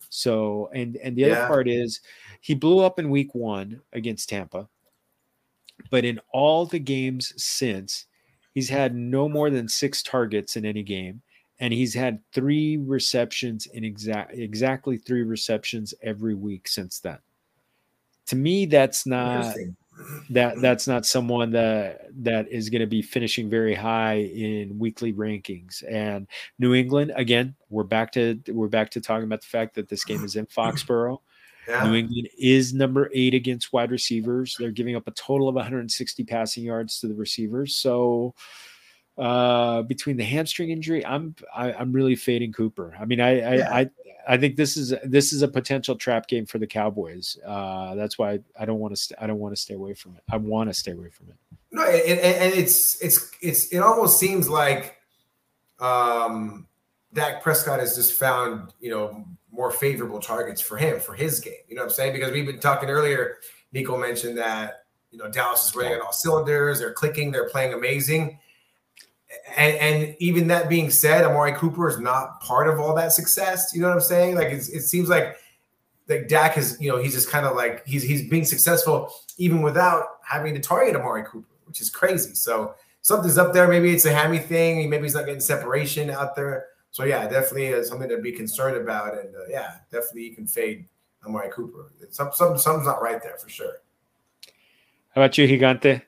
[0.08, 1.28] So and and the yeah.
[1.28, 2.00] other part is
[2.40, 4.68] he blew up in week one against Tampa,
[5.90, 8.06] but in all the games since,
[8.54, 11.22] He's had no more than six targets in any game,
[11.58, 17.18] and he's had three receptions in exact exactly three receptions every week since then.
[18.26, 19.54] To me, that's not
[20.30, 25.12] that that's not someone that that is going to be finishing very high in weekly
[25.12, 25.82] rankings.
[25.88, 26.26] And
[26.58, 30.04] New England, again, we're back to we're back to talking about the fact that this
[30.04, 31.20] game is in Foxborough.
[31.68, 31.84] Yeah.
[31.86, 34.56] New England is number eight against wide receivers.
[34.58, 37.76] They're giving up a total of 160 passing yards to the receivers.
[37.76, 38.34] So
[39.18, 42.96] uh, between the hamstring injury, I'm I, am i am really fading Cooper.
[42.98, 43.74] I mean, I I, yeah.
[43.74, 43.90] I
[44.26, 47.36] I think this is this is a potential trap game for the Cowboys.
[47.46, 50.16] Uh, that's why I don't want to st- I don't want to stay away from
[50.16, 50.22] it.
[50.30, 51.36] I want to stay away from it.
[51.70, 54.96] No, and, and it's it's it's it almost seems like
[55.78, 56.66] um
[57.14, 61.54] Dak Prescott has just found you know more favorable targets for him for his game.
[61.68, 62.12] You know what I'm saying?
[62.14, 63.36] Because we've been talking earlier.
[63.72, 66.78] Nico mentioned that you know Dallas is running on all cylinders.
[66.78, 67.30] They're clicking.
[67.30, 68.38] They're playing amazing.
[69.56, 73.72] And, and even that being said, Amari Cooper is not part of all that success.
[73.74, 74.34] You know what I'm saying?
[74.34, 75.36] Like it seems like
[76.08, 79.62] like Dak is, you know, he's just kind of like he's he's being successful even
[79.62, 82.34] without having to target Amari Cooper, which is crazy.
[82.34, 83.68] So something's up there.
[83.68, 84.88] Maybe it's a hammy thing.
[84.90, 86.66] Maybe he's not getting separation out there.
[86.92, 89.18] So yeah, definitely is something to be concerned about.
[89.18, 90.86] And uh, yeah, definitely you can fade
[91.26, 91.90] Amari Cooper.
[92.10, 93.78] Some, some, something's not right there for sure.
[95.14, 96.02] How about you, Gigante?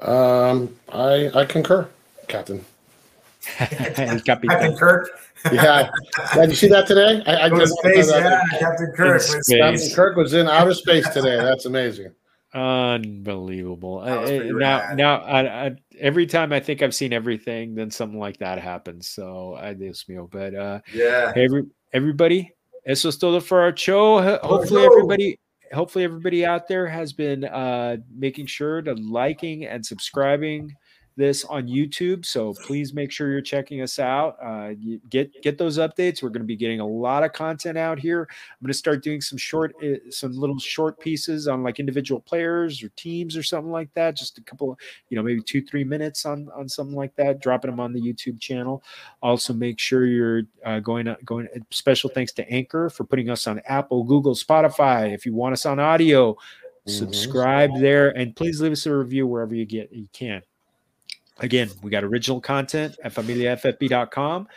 [0.00, 1.88] Um, I I concur,
[2.28, 2.64] Captain.
[3.56, 5.10] Captain Kirk.
[5.52, 5.90] yeah,
[6.34, 7.22] did you see that today?
[7.26, 9.22] I, I just space, yeah, Captain Kirk.
[9.48, 11.36] Captain Kirk was in outer space today.
[11.36, 12.12] That's amazing.
[12.54, 14.00] Unbelievable.
[14.00, 18.38] I, now, now, I, I, every time I think I've seen everything, then something like
[18.38, 19.08] that happens.
[19.08, 20.30] So I Dios mío.
[20.30, 22.52] But uh, yeah, every everybody,
[22.84, 24.38] eso es todo for our show.
[24.42, 25.38] Hopefully, everybody
[25.72, 30.74] hopefully everybody out there has been uh, making sure to liking and subscribing
[31.16, 32.24] this on YouTube.
[32.24, 34.36] So please make sure you're checking us out.
[34.42, 34.70] Uh,
[35.08, 36.22] get get those updates.
[36.22, 38.28] We're going to be getting a lot of content out here.
[38.30, 42.20] I'm going to start doing some short, uh, some little short pieces on like individual
[42.20, 44.16] players or teams or something like that.
[44.16, 47.40] Just a couple, you know, maybe two three minutes on on something like that.
[47.40, 48.82] Dropping them on the YouTube channel.
[49.22, 51.48] Also, make sure you're uh, going going.
[51.70, 55.12] Special thanks to Anchor for putting us on Apple, Google, Spotify.
[55.12, 56.36] If you want us on audio.
[56.88, 56.98] Mm-hmm.
[56.98, 60.42] Subscribe there and please leave us a review wherever you get you can.
[61.42, 64.48] Again, we got original content at familiaffb.com.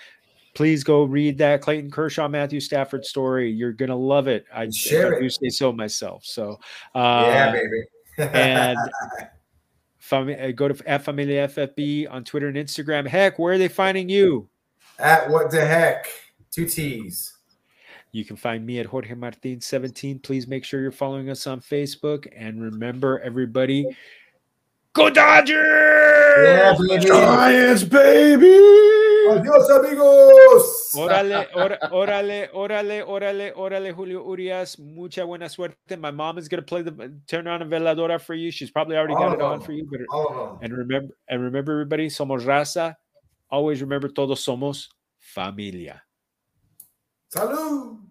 [0.54, 3.52] Please go read that Clayton Kershaw, Matthew Stafford story.
[3.52, 4.46] You're gonna love it.
[4.54, 6.24] I, Share I do say so myself.
[6.24, 6.60] So
[6.94, 8.32] uh, yeah, baby.
[8.34, 8.78] and
[10.12, 13.06] uh, go to at Familia FFB on Twitter and Instagram.
[13.06, 14.48] Heck, where are they finding you?
[14.98, 16.08] At what the heck?
[16.52, 17.34] Two T's.
[18.14, 20.20] You can find me at Jorge Martin 17.
[20.20, 22.28] Please make sure you're following us on Facebook.
[22.34, 23.86] And remember, everybody,
[24.96, 25.60] Go Dodgers!
[26.42, 27.06] Yeah, baby.
[27.06, 28.56] Giants, baby!
[29.28, 30.92] Adios, amigos!
[30.96, 31.50] Órale,
[31.92, 34.80] órale, órale, órale, órale, Julio Urias.
[34.80, 35.98] Mucha buena suerte.
[36.00, 38.52] My mom is gonna play the turn on a veladora for you.
[38.52, 39.86] She's probably already got it on for you.
[39.92, 40.00] But
[40.62, 42.96] and remember, and remember, everybody, somos raza.
[43.50, 44.88] Always remember, todos somos
[45.20, 46.02] familia.
[47.36, 48.05] Salud.